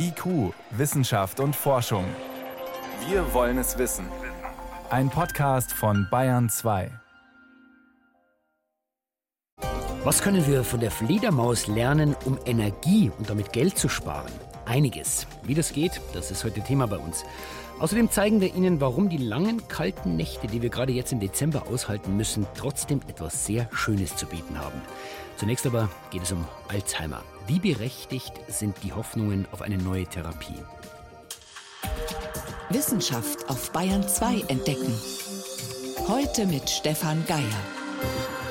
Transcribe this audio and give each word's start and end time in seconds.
IQ, 0.00 0.54
Wissenschaft 0.70 1.40
und 1.40 1.56
Forschung. 1.56 2.04
Wir 3.08 3.34
wollen 3.34 3.58
es 3.58 3.78
wissen. 3.78 4.06
Ein 4.90 5.10
Podcast 5.10 5.72
von 5.72 6.06
Bayern 6.08 6.48
2. 6.48 6.90
Was 10.04 10.22
können 10.22 10.46
wir 10.46 10.62
von 10.62 10.78
der 10.78 10.92
Fledermaus 10.92 11.66
lernen, 11.66 12.14
um 12.24 12.38
Energie 12.46 13.10
und 13.18 13.28
damit 13.28 13.52
Geld 13.52 13.76
zu 13.76 13.88
sparen? 13.88 14.30
Einiges. 14.66 15.26
Wie 15.42 15.54
das 15.54 15.72
geht, 15.72 16.00
das 16.14 16.30
ist 16.30 16.44
heute 16.44 16.60
Thema 16.60 16.86
bei 16.86 16.98
uns. 16.98 17.24
Außerdem 17.80 18.10
zeigen 18.10 18.40
wir 18.40 18.52
Ihnen, 18.54 18.80
warum 18.80 19.08
die 19.08 19.18
langen, 19.18 19.68
kalten 19.68 20.16
Nächte, 20.16 20.48
die 20.48 20.62
wir 20.62 20.68
gerade 20.68 20.92
jetzt 20.92 21.12
im 21.12 21.20
Dezember 21.20 21.68
aushalten 21.68 22.16
müssen, 22.16 22.44
trotzdem 22.56 23.00
etwas 23.06 23.46
sehr 23.46 23.68
Schönes 23.72 24.16
zu 24.16 24.26
bieten 24.26 24.58
haben. 24.58 24.82
Zunächst 25.36 25.64
aber 25.64 25.88
geht 26.10 26.24
es 26.24 26.32
um 26.32 26.44
Alzheimer. 26.66 27.22
Wie 27.46 27.60
berechtigt 27.60 28.32
sind 28.48 28.76
die 28.82 28.92
Hoffnungen 28.92 29.46
auf 29.52 29.62
eine 29.62 29.78
neue 29.78 30.06
Therapie? 30.06 30.58
Wissenschaft 32.70 33.48
auf 33.48 33.70
Bayern 33.70 34.06
2 34.06 34.42
entdecken. 34.48 34.92
Heute 36.08 36.46
mit 36.46 36.68
Stefan 36.68 37.24
Geier. 37.26 38.47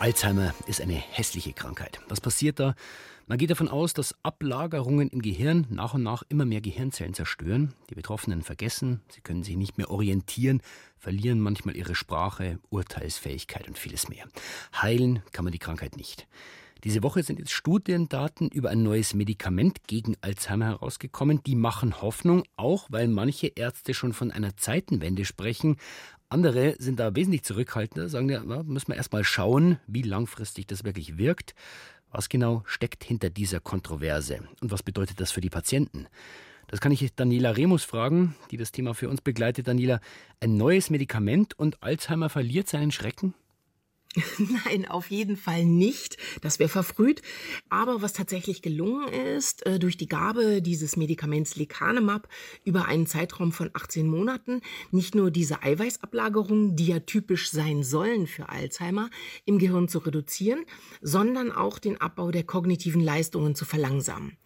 Alzheimer 0.00 0.54
ist 0.66 0.80
eine 0.80 0.94
hässliche 0.94 1.52
Krankheit. 1.52 2.00
Was 2.08 2.20
passiert 2.20 2.58
da? 2.58 2.74
Man 3.26 3.38
geht 3.38 3.50
davon 3.50 3.68
aus, 3.68 3.94
dass 3.94 4.14
Ablagerungen 4.22 5.08
im 5.08 5.22
Gehirn 5.22 5.66
nach 5.70 5.94
und 5.94 6.02
nach 6.02 6.22
immer 6.28 6.44
mehr 6.44 6.60
Gehirnzellen 6.60 7.14
zerstören. 7.14 7.72
Die 7.88 7.94
Betroffenen 7.94 8.42
vergessen, 8.42 9.00
sie 9.08 9.22
können 9.22 9.44
sich 9.44 9.56
nicht 9.56 9.78
mehr 9.78 9.90
orientieren, 9.90 10.60
verlieren 10.98 11.40
manchmal 11.40 11.76
ihre 11.76 11.94
Sprache, 11.94 12.58
Urteilsfähigkeit 12.68 13.66
und 13.66 13.78
vieles 13.78 14.08
mehr. 14.08 14.26
Heilen 14.82 15.22
kann 15.32 15.44
man 15.44 15.52
die 15.52 15.58
Krankheit 15.58 15.96
nicht. 15.96 16.26
Diese 16.84 17.02
Woche 17.02 17.22
sind 17.22 17.38
jetzt 17.38 17.52
Studiendaten 17.52 18.50
über 18.50 18.68
ein 18.68 18.82
neues 18.82 19.14
Medikament 19.14 19.86
gegen 19.86 20.16
Alzheimer 20.20 20.66
herausgekommen. 20.66 21.42
Die 21.44 21.56
machen 21.56 22.02
Hoffnung, 22.02 22.44
auch 22.56 22.88
weil 22.90 23.08
manche 23.08 23.46
Ärzte 23.46 23.94
schon 23.94 24.12
von 24.12 24.30
einer 24.30 24.58
Zeitenwende 24.58 25.24
sprechen. 25.24 25.78
Andere 26.34 26.74
sind 26.80 26.98
da 26.98 27.14
wesentlich 27.14 27.44
zurückhaltender, 27.44 28.08
sagen 28.08 28.28
ja, 28.28 28.42
müssen 28.42 28.88
wir 28.88 28.96
erst 28.96 29.12
mal 29.12 29.22
schauen, 29.22 29.78
wie 29.86 30.02
langfristig 30.02 30.66
das 30.66 30.82
wirklich 30.82 31.16
wirkt. 31.16 31.54
Was 32.10 32.28
genau 32.28 32.64
steckt 32.66 33.04
hinter 33.04 33.30
dieser 33.30 33.60
Kontroverse 33.60 34.40
und 34.60 34.72
was 34.72 34.82
bedeutet 34.82 35.20
das 35.20 35.30
für 35.30 35.40
die 35.40 35.48
Patienten? 35.48 36.08
Das 36.66 36.80
kann 36.80 36.90
ich 36.90 37.14
Daniela 37.14 37.52
Remus 37.52 37.84
fragen, 37.84 38.34
die 38.50 38.56
das 38.56 38.72
Thema 38.72 38.94
für 38.94 39.08
uns 39.08 39.20
begleitet. 39.20 39.68
Daniela, 39.68 40.00
ein 40.40 40.56
neues 40.56 40.90
Medikament 40.90 41.56
und 41.56 41.80
Alzheimer 41.84 42.28
verliert 42.28 42.66
seinen 42.66 42.90
Schrecken? 42.90 43.34
Nein, 44.64 44.86
auf 44.86 45.10
jeden 45.10 45.36
Fall 45.36 45.64
nicht. 45.64 46.16
Das 46.40 46.58
wäre 46.58 46.68
verfrüht. 46.68 47.22
Aber 47.68 48.00
was 48.00 48.12
tatsächlich 48.12 48.62
gelungen 48.62 49.08
ist, 49.08 49.66
äh, 49.66 49.78
durch 49.78 49.96
die 49.96 50.08
Gabe 50.08 50.62
dieses 50.62 50.96
Medikaments 50.96 51.56
Lecanemab 51.56 52.28
über 52.64 52.86
einen 52.86 53.06
Zeitraum 53.06 53.50
von 53.50 53.70
18 53.72 54.08
Monaten, 54.08 54.60
nicht 54.92 55.14
nur 55.14 55.30
diese 55.30 55.62
Eiweißablagerungen, 55.62 56.76
die 56.76 56.86
ja 56.86 57.00
typisch 57.00 57.50
sein 57.50 57.82
sollen 57.82 58.26
für 58.26 58.48
Alzheimer, 58.48 59.10
im 59.46 59.58
Gehirn 59.58 59.88
zu 59.88 59.98
reduzieren, 59.98 60.64
sondern 61.00 61.50
auch 61.50 61.78
den 61.78 62.00
Abbau 62.00 62.30
der 62.30 62.44
kognitiven 62.44 63.00
Leistungen 63.00 63.54
zu 63.54 63.64
verlangsamen. 63.64 64.36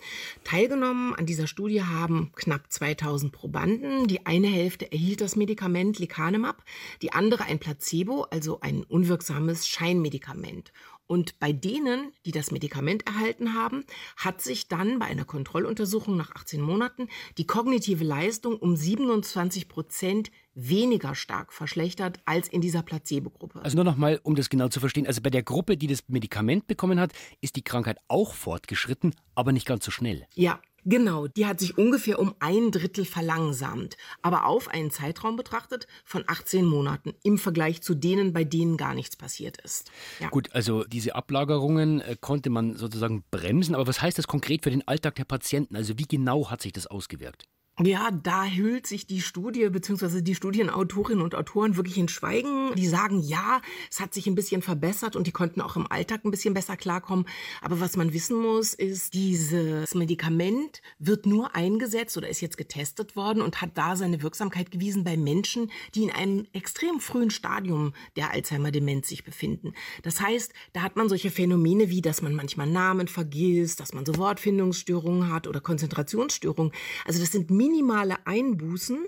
Teilgenommen 0.44 1.14
an 1.14 1.27
dieser 1.27 1.46
Studie 1.46 1.83
haben 1.83 2.33
knapp 2.36 2.72
2000 2.72 3.33
Probanden. 3.33 4.06
Die 4.06 4.24
eine 4.24 4.48
Hälfte 4.48 4.91
erhielt 4.91 5.20
das 5.20 5.36
Medikament 5.36 5.98
Lecanemab, 5.98 6.64
die 7.02 7.12
andere 7.12 7.44
ein 7.44 7.58
Placebo, 7.58 8.22
also 8.30 8.61
ein 8.61 8.83
unwirksames 8.84 9.58
sogenanntes 9.59 9.69
Scheinmedikament. 9.69 10.73
Und 11.06 11.39
bei 11.39 11.53
denen, 11.53 12.12
die 12.27 12.33
das 12.33 12.51
Medikament 12.51 13.06
erhalten 13.06 13.55
haben, 13.55 13.84
hat 14.17 14.42
sich 14.42 14.69
dann 14.69 14.98
bei 14.98 15.06
einer 15.06 15.25
Kontrolluntersuchung 15.25 16.19
nach 16.19 16.34
18 16.34 16.61
Monaten 16.61 17.09
die 17.39 17.47
kognitive 17.47 18.05
Leistung 18.05 18.59
um 18.59 18.77
27 18.77 19.70
Prozent 19.70 20.31
weniger 20.53 21.14
stark 21.14 21.55
verschlechtert 21.55 22.20
als 22.27 22.48
in 22.48 22.61
dieser 22.61 22.83
Placebo-Gruppe. 22.83 23.63
Also 23.63 23.77
nur 23.77 23.85
noch 23.85 23.97
mal, 23.97 24.20
um 24.23 24.35
das 24.35 24.51
genau 24.51 24.68
zu 24.68 24.80
verstehen. 24.80 25.07
Also 25.07 25.23
bei 25.23 25.30
der 25.30 25.42
Gruppe, 25.42 25.79
die 25.79 25.86
das 25.86 26.07
Medikament 26.08 26.67
bekommen 26.67 27.01
hat, 27.01 27.13
ist 27.41 27.57
die 27.57 27.64
Krankheit 27.64 27.97
auch 28.08 28.35
fortgeschritten, 28.35 29.14
aber 29.35 29.52
nicht 29.52 29.67
ganz 29.67 29.86
so 29.86 29.91
schnell. 29.91 30.27
Ja, 30.35 30.61
Genau, 30.84 31.27
die 31.27 31.46
hat 31.46 31.61
sich 31.61 31.77
ungefähr 31.77 32.18
um 32.18 32.34
ein 32.39 32.70
Drittel 32.70 33.05
verlangsamt, 33.05 33.96
aber 34.22 34.46
auf 34.46 34.68
einen 34.68 34.90
Zeitraum 34.90 35.36
betrachtet 35.36 35.86
von 36.05 36.24
18 36.27 36.64
Monaten 36.64 37.14
im 37.22 37.39
Vergleich 37.39 37.83
zu 37.83 37.94
denen, 37.94 38.33
bei 38.33 38.44
denen 38.44 38.77
gar 38.77 38.94
nichts 38.94 39.17
passiert 39.17 39.58
ist. 39.58 39.90
Ja. 40.20 40.28
Gut, 40.28 40.52
also 40.52 40.84
diese 40.84 41.14
Ablagerungen 41.14 42.00
äh, 42.00 42.17
konnte 42.20 42.50
man 42.50 42.77
sozusagen 42.77 43.24
bremsen, 43.30 43.74
aber 43.74 43.86
was 43.86 44.00
heißt 44.00 44.18
das 44.18 44.27
konkret 44.27 44.62
für 44.62 44.70
den 44.70 44.86
Alltag 44.86 45.17
der 45.17 45.24
Patienten? 45.24 45.77
Also 45.77 45.98
wie 45.98 46.06
genau 46.06 46.50
hat 46.50 46.62
sich 46.62 46.72
das 46.72 46.86
ausgewirkt? 46.86 47.46
Ja, 47.84 48.11
da 48.11 48.44
hüllt 48.44 48.89
sich 48.89 49.06
die 49.06 49.20
Studie 49.20 49.68
bzw. 49.68 50.20
die 50.20 50.34
Studienautorinnen 50.34 51.22
und 51.22 51.36
Autoren 51.36 51.77
wirklich 51.77 51.96
in 51.96 52.08
Schweigen. 52.08 52.74
Die 52.74 52.89
sagen, 52.89 53.20
ja, 53.20 53.61
es 53.89 54.00
hat 54.00 54.12
sich 54.12 54.27
ein 54.27 54.34
bisschen 54.34 54.62
verbessert 54.62 55.14
und 55.14 55.28
die 55.28 55.33
konnten 55.33 55.61
auch 55.61 55.77
im 55.77 55.86
Alltag 55.90 56.24
ein 56.24 56.33
bisschen 56.33 56.55
besser 56.55 56.77
klarkommen. 56.77 57.27
Aber 57.62 57.78
was 57.78 57.96
man 57.96 58.12
wissen 58.12 58.36
muss, 58.36 58.74
ist, 58.74 59.14
dieses 59.14 59.94
Medikament 59.94 60.83
wird 60.98 61.24
nur 61.24 61.55
eingesetzt 61.55 62.17
oder 62.17 62.28
ist 62.28 62.40
jetzt 62.40 62.56
getestet 62.56 63.14
worden 63.14 63.42
und 63.42 63.62
hat 63.62 63.70
da 63.78 63.94
seine 63.94 64.22
Wirksamkeit 64.22 64.72
gewiesen 64.72 65.05
bei 65.05 65.17
Menschen, 65.17 65.70
die 65.94 66.02
in 66.02 66.11
einem 66.11 66.46
extrem 66.52 66.98
frühen 66.98 67.30
Stadium 67.30 67.92
der 68.17 68.33
Alzheimer-Demenz 68.33 69.08
sich 69.08 69.22
befinden. 69.22 69.72
Das 70.02 70.20
heißt, 70.20 70.52
da 70.72 70.83
hat 70.83 70.96
man 70.96 71.08
solche 71.08 71.30
Phänomene 71.30 71.90
wie, 71.90 72.02
dass 72.02 72.22
man 72.22 72.34
manchmal 72.34 72.67
Namen 72.67 73.06
vergisst, 73.06 73.78
dass 73.78 73.94
man 73.94 74.05
so 74.05 74.17
Wortfindungsstörungen 74.17 75.33
hat 75.33 75.46
oder 75.46 75.61
Konzentrationsstörungen. 75.61 76.72
Also 77.05 77.20
das 77.20 77.30
sind 77.30 77.50
minimale 77.68 78.17
Einbußen, 78.27 79.06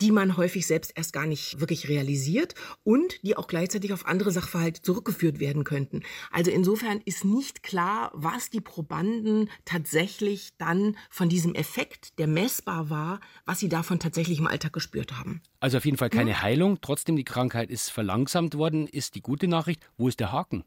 die 0.00 0.10
man 0.10 0.36
häufig 0.36 0.66
selbst 0.66 0.92
erst 0.96 1.12
gar 1.12 1.26
nicht 1.26 1.60
wirklich 1.60 1.88
realisiert 1.88 2.54
und 2.84 3.22
die 3.22 3.36
auch 3.36 3.46
gleichzeitig 3.46 3.92
auf 3.92 4.06
andere 4.06 4.30
Sachverhalte 4.30 4.82
zurückgeführt 4.82 5.40
werden 5.40 5.64
könnten. 5.64 6.02
Also 6.30 6.50
insofern 6.50 7.00
ist 7.04 7.24
nicht 7.24 7.62
klar, 7.62 8.10
was 8.14 8.50
die 8.50 8.60
Probanden 8.60 9.50
tatsächlich 9.64 10.50
dann 10.58 10.96
von 11.10 11.28
diesem 11.28 11.54
Effekt, 11.54 12.18
der 12.18 12.26
messbar 12.26 12.90
war, 12.90 13.20
was 13.46 13.60
sie 13.60 13.68
davon 13.68 13.98
tatsächlich 13.98 14.38
im 14.38 14.46
Alltag 14.46 14.72
gespürt 14.72 15.18
haben. 15.18 15.40
Also 15.60 15.78
auf 15.78 15.84
jeden 15.84 15.96
Fall 15.96 16.10
keine 16.10 16.30
ja. 16.30 16.42
Heilung, 16.42 16.80
trotzdem 16.80 17.16
die 17.16 17.24
Krankheit 17.24 17.70
ist 17.70 17.90
verlangsamt 17.90 18.56
worden, 18.56 18.86
ist 18.88 19.14
die 19.14 19.22
gute 19.22 19.46
Nachricht. 19.46 19.80
Wo 19.96 20.08
ist 20.08 20.18
der 20.18 20.32
Haken? 20.32 20.64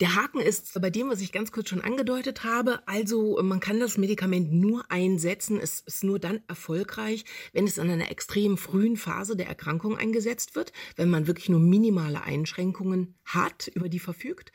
Der 0.00 0.14
Haken 0.14 0.40
ist 0.40 0.80
bei 0.80 0.90
dem, 0.90 1.08
was 1.08 1.20
ich 1.20 1.32
ganz 1.32 1.52
kurz 1.52 1.68
schon 1.68 1.80
angedeutet 1.80 2.44
habe. 2.44 2.80
Also 2.86 3.40
man 3.42 3.60
kann 3.60 3.80
das 3.80 3.98
Medikament 3.98 4.52
nur 4.52 4.90
einsetzen. 4.90 5.58
Es 5.60 5.80
ist 5.80 6.04
nur 6.04 6.18
dann 6.18 6.40
erfolgreich, 6.48 7.24
wenn 7.52 7.66
es 7.66 7.78
in 7.78 7.90
einer 7.90 8.10
extrem 8.10 8.56
frühen 8.56 8.96
Phase 8.96 9.36
der 9.36 9.46
Erkrankung 9.46 9.96
eingesetzt 9.96 10.54
wird, 10.54 10.72
wenn 10.96 11.10
man 11.10 11.26
wirklich 11.26 11.48
nur 11.48 11.60
minimale 11.60 12.22
Einschränkungen 12.22 13.14
hat, 13.24 13.68
über 13.68 13.88
die 13.88 14.00
verfügt. 14.00 14.52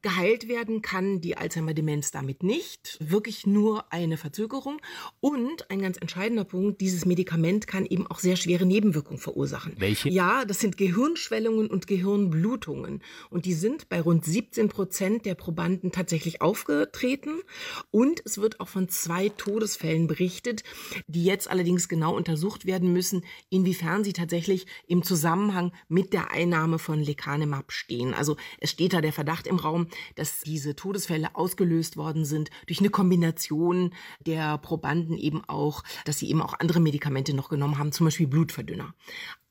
Geheilt 0.00 0.46
werden 0.46 0.80
kann 0.80 1.20
die 1.20 1.36
Alzheimer-Demenz 1.36 2.12
damit 2.12 2.44
nicht, 2.44 2.96
wirklich 3.00 3.48
nur 3.48 3.92
eine 3.92 4.16
Verzögerung. 4.16 4.80
Und 5.18 5.68
ein 5.70 5.80
ganz 5.80 5.96
entscheidender 5.96 6.44
Punkt, 6.44 6.80
dieses 6.80 7.04
Medikament 7.04 7.66
kann 7.66 7.84
eben 7.84 8.06
auch 8.06 8.20
sehr 8.20 8.36
schwere 8.36 8.64
Nebenwirkungen 8.64 9.18
verursachen. 9.18 9.74
Welche? 9.76 10.08
Ja, 10.08 10.44
das 10.44 10.60
sind 10.60 10.76
Gehirnschwellungen 10.76 11.66
und 11.66 11.88
Gehirnblutungen. 11.88 13.02
Und 13.28 13.44
die 13.44 13.54
sind 13.54 13.88
bei 13.88 14.00
rund 14.00 14.24
17 14.24 14.68
Prozent 14.68 15.26
der 15.26 15.34
Probanden 15.34 15.90
tatsächlich 15.90 16.42
aufgetreten. 16.42 17.40
Und 17.90 18.22
es 18.24 18.38
wird 18.38 18.60
auch 18.60 18.68
von 18.68 18.88
zwei 18.88 19.30
Todesfällen 19.30 20.06
berichtet, 20.06 20.62
die 21.08 21.24
jetzt 21.24 21.50
allerdings 21.50 21.88
genau 21.88 22.14
untersucht 22.14 22.66
werden 22.66 22.92
müssen, 22.92 23.24
inwiefern 23.50 24.04
sie 24.04 24.12
tatsächlich 24.12 24.66
im 24.86 25.02
Zusammenhang 25.02 25.72
mit 25.88 26.12
der 26.12 26.30
Einnahme 26.30 26.78
von 26.78 27.02
Lecanemab 27.02 27.72
stehen. 27.72 28.14
Also 28.14 28.36
es 28.60 28.70
steht 28.70 28.92
da 28.92 29.00
der 29.00 29.12
Verdacht 29.12 29.48
im 29.48 29.56
Raum, 29.56 29.87
dass 30.14 30.40
diese 30.40 30.76
Todesfälle 30.76 31.34
ausgelöst 31.34 31.96
worden 31.96 32.24
sind 32.24 32.50
durch 32.66 32.80
eine 32.80 32.90
Kombination 32.90 33.94
der 34.20 34.58
Probanden 34.58 35.16
eben 35.16 35.42
auch, 35.46 35.82
dass 36.04 36.18
sie 36.18 36.28
eben 36.30 36.42
auch 36.42 36.54
andere 36.58 36.80
Medikamente 36.80 37.34
noch 37.34 37.48
genommen 37.48 37.78
haben, 37.78 37.92
zum 37.92 38.06
Beispiel 38.06 38.26
Blutverdünner. 38.26 38.94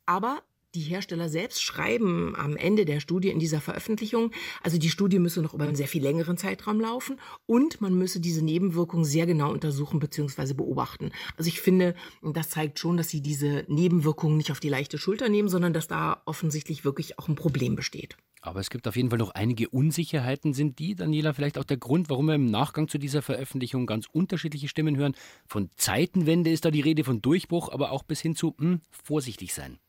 Aber 0.05 0.41
die 0.75 0.81
Hersteller 0.81 1.29
selbst 1.29 1.61
schreiben 1.61 2.35
am 2.35 2.55
Ende 2.55 2.85
der 2.85 2.99
Studie 2.99 3.29
in 3.29 3.39
dieser 3.39 3.61
Veröffentlichung, 3.61 4.31
also 4.61 4.77
die 4.77 4.89
Studie 4.89 5.19
müsse 5.19 5.41
noch 5.41 5.53
über 5.53 5.65
einen 5.65 5.75
sehr 5.75 5.87
viel 5.87 6.03
längeren 6.03 6.37
Zeitraum 6.37 6.79
laufen 6.79 7.19
und 7.45 7.81
man 7.81 7.95
müsse 7.95 8.19
diese 8.19 8.43
Nebenwirkungen 8.43 9.05
sehr 9.05 9.25
genau 9.25 9.51
untersuchen 9.51 9.99
bzw. 9.99 10.53
beobachten. 10.53 11.11
Also 11.35 11.47
ich 11.47 11.61
finde, 11.61 11.95
das 12.21 12.49
zeigt 12.49 12.79
schon, 12.79 12.97
dass 12.97 13.09
sie 13.09 13.21
diese 13.21 13.65
Nebenwirkungen 13.67 14.37
nicht 14.37 14.51
auf 14.51 14.59
die 14.59 14.69
leichte 14.69 14.97
Schulter 14.97 15.29
nehmen, 15.29 15.49
sondern 15.49 15.73
dass 15.73 15.87
da 15.87 16.21
offensichtlich 16.25 16.85
wirklich 16.85 17.17
auch 17.17 17.27
ein 17.27 17.35
Problem 17.35 17.75
besteht. 17.75 18.17
Aber 18.41 18.59
es 18.59 18.69
gibt 18.69 18.87
auf 18.87 18.95
jeden 18.95 19.09
Fall 19.09 19.19
noch 19.19 19.31
einige 19.31 19.67
Unsicherheiten. 19.69 20.53
Sind 20.53 20.79
die, 20.79 20.95
Daniela, 20.95 21.33
vielleicht 21.33 21.57
auch 21.57 21.63
der 21.63 21.77
Grund, 21.77 22.09
warum 22.09 22.27
wir 22.27 22.35
im 22.35 22.45
Nachgang 22.45 22.87
zu 22.87 22.97
dieser 22.97 23.21
Veröffentlichung 23.21 23.87
ganz 23.87 24.05
unterschiedliche 24.11 24.67
Stimmen 24.67 24.95
hören? 24.95 25.15
Von 25.47 25.69
Zeitenwende 25.75 26.51
ist 26.51 26.63
da 26.63 26.71
die 26.71 26.81
Rede, 26.81 27.03
von 27.03 27.21
Durchbruch, 27.21 27.69
aber 27.69 27.91
auch 27.91 28.03
bis 28.03 28.21
hin 28.21 28.35
zu 28.35 28.55
mh, 28.57 28.63
hm, 28.63 28.81
vorsichtig 28.91 29.53
sein. 29.53 29.79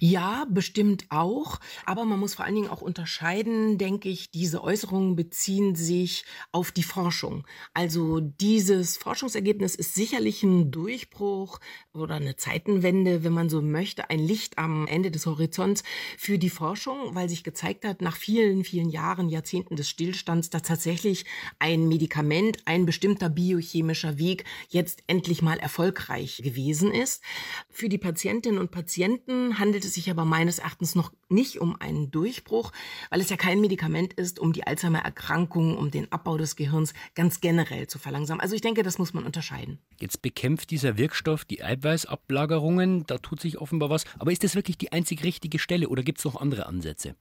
Ja, 0.00 0.46
bestimmt 0.50 1.06
auch. 1.08 1.58
Aber 1.86 2.04
man 2.04 2.18
muss 2.18 2.34
vor 2.34 2.44
allen 2.44 2.54
Dingen 2.54 2.70
auch 2.70 2.82
unterscheiden, 2.82 3.78
denke 3.78 4.08
ich, 4.08 4.30
diese 4.30 4.62
Äußerungen 4.62 5.16
beziehen 5.16 5.74
sich 5.74 6.24
auf 6.52 6.72
die 6.72 6.82
Forschung. 6.82 7.46
Also 7.74 8.20
dieses 8.20 8.96
Forschungsergebnis 8.96 9.74
ist 9.74 9.94
sicherlich 9.94 10.42
ein 10.42 10.70
Durchbruch 10.70 11.60
oder 11.92 12.16
eine 12.16 12.36
Zeitenwende, 12.36 13.24
wenn 13.24 13.32
man 13.32 13.48
so 13.48 13.62
möchte, 13.62 14.10
ein 14.10 14.20
Licht 14.20 14.58
am 14.58 14.86
Ende 14.86 15.10
des 15.10 15.26
Horizonts 15.26 15.82
für 16.16 16.38
die 16.38 16.50
Forschung, 16.50 17.14
weil 17.14 17.28
sich 17.28 17.44
gezeigt 17.44 17.84
hat, 17.84 18.02
nach 18.02 18.16
vielen, 18.16 18.64
vielen 18.64 18.90
Jahren, 18.90 19.28
Jahrzehnten 19.28 19.76
des 19.76 19.88
Stillstands, 19.88 20.50
dass 20.50 20.62
tatsächlich 20.62 21.24
ein 21.58 21.88
Medikament, 21.88 22.58
ein 22.66 22.86
bestimmter 22.86 23.28
biochemischer 23.28 24.18
Weg 24.18 24.44
jetzt 24.68 25.02
endlich 25.06 25.42
mal 25.42 25.58
erfolgreich 25.58 26.40
gewesen 26.42 26.92
ist. 26.92 27.22
Für 27.70 27.88
die 27.88 27.98
Patientinnen 27.98 28.58
und 28.58 28.70
Patienten 28.70 29.58
handelt 29.58 29.67
es 29.76 29.94
sich 29.94 30.10
aber 30.10 30.24
meines 30.24 30.58
Erachtens 30.58 30.94
noch 30.94 31.12
nicht 31.28 31.60
um 31.60 31.80
einen 31.80 32.10
Durchbruch, 32.10 32.72
weil 33.10 33.20
es 33.20 33.30
ja 33.30 33.36
kein 33.36 33.60
Medikament 33.60 34.14
ist, 34.14 34.38
um 34.38 34.52
die 34.52 34.66
Alzheimer-Erkrankung, 34.66 35.76
um 35.76 35.90
den 35.90 36.10
Abbau 36.12 36.36
des 36.38 36.56
Gehirns 36.56 36.94
ganz 37.14 37.40
generell 37.40 37.86
zu 37.86 37.98
verlangsamen. 37.98 38.40
Also 38.40 38.54
ich 38.54 38.60
denke, 38.60 38.82
das 38.82 38.98
muss 38.98 39.14
man 39.14 39.24
unterscheiden. 39.24 39.78
Jetzt 40.00 40.22
bekämpft 40.22 40.70
dieser 40.70 40.98
Wirkstoff 40.98 41.44
die 41.44 41.62
Eiweißablagerungen, 41.62 43.04
da 43.06 43.18
tut 43.18 43.40
sich 43.40 43.58
offenbar 43.58 43.90
was. 43.90 44.04
Aber 44.18 44.32
ist 44.32 44.44
das 44.44 44.54
wirklich 44.54 44.78
die 44.78 44.92
einzig 44.92 45.24
richtige 45.24 45.58
Stelle 45.58 45.88
oder 45.88 46.02
gibt 46.02 46.18
es 46.18 46.24
noch 46.24 46.40
andere 46.40 46.66
Ansätze? 46.66 47.14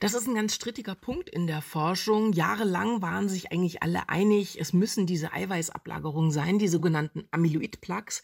Das 0.00 0.14
ist 0.14 0.26
ein 0.26 0.34
ganz 0.34 0.54
strittiger 0.54 0.94
Punkt 0.94 1.28
in 1.28 1.46
der 1.46 1.62
Forschung. 1.62 2.32
Jahrelang 2.32 3.02
waren 3.02 3.28
sich 3.28 3.52
eigentlich 3.52 3.82
alle 3.82 4.08
einig, 4.08 4.60
es 4.60 4.72
müssen 4.72 5.06
diese 5.06 5.32
Eiweißablagerungen 5.32 6.30
sein, 6.30 6.58
die 6.58 6.68
sogenannten 6.68 7.24
Amyloid-Plaques. 7.30 8.22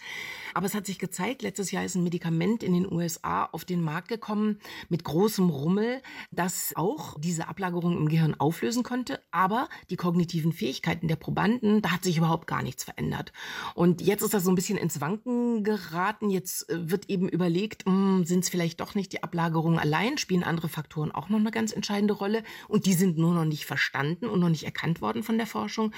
Aber 0.54 0.66
es 0.66 0.74
hat 0.74 0.86
sich 0.86 0.98
gezeigt, 0.98 1.42
letztes 1.42 1.70
Jahr 1.70 1.84
ist 1.84 1.94
ein 1.94 2.02
Medikament 2.02 2.62
in 2.62 2.72
den 2.72 2.90
USA 2.90 3.44
auf 3.46 3.64
den 3.64 3.82
Markt 3.82 4.08
gekommen 4.08 4.58
mit 4.88 5.04
großem 5.04 5.48
Rummel, 5.48 6.02
das 6.30 6.72
auch 6.76 7.18
diese 7.18 7.48
Ablagerungen 7.48 7.98
im 7.98 8.08
Gehirn 8.08 8.34
auflösen 8.38 8.82
konnte. 8.82 9.20
Aber 9.30 9.68
die 9.90 9.96
kognitiven 9.96 10.52
Fähigkeiten 10.52 11.08
der 11.08 11.16
Probanden, 11.16 11.82
da 11.82 11.92
hat 11.92 12.04
sich 12.04 12.16
überhaupt 12.16 12.46
gar 12.46 12.62
nichts 12.62 12.84
verändert. 12.84 13.32
Und 13.74 14.00
jetzt 14.00 14.22
ist 14.22 14.34
das 14.34 14.44
so 14.44 14.50
ein 14.50 14.54
bisschen 14.54 14.78
ins 14.78 15.00
Wanken 15.00 15.64
geraten. 15.64 16.30
Jetzt 16.30 16.68
äh, 16.70 16.90
wird 16.90 17.08
eben 17.08 17.28
überlegt, 17.28 17.84
hm, 17.84 18.24
sind 18.24 18.44
es 18.44 18.50
vielleicht 18.50 18.80
doch 18.80 18.94
nicht 18.94 19.12
die 19.12 19.22
Ablagerungen 19.22 19.78
allein, 19.78 20.18
spielen 20.18 20.44
andere 20.44 20.68
Faktoren 20.68 21.12
auch 21.12 21.28
noch 21.28 21.37
eine 21.40 21.50
ganz 21.50 21.72
entscheidende 21.72 22.14
Rolle 22.14 22.42
und 22.68 22.86
die 22.86 22.94
sind 22.94 23.18
nur 23.18 23.34
noch 23.34 23.44
nicht 23.44 23.64
verstanden 23.64 24.26
und 24.26 24.40
noch 24.40 24.48
nicht 24.48 24.64
erkannt 24.64 25.00
worden 25.00 25.22
von 25.22 25.38
der 25.38 25.46
Forschung. 25.46 25.92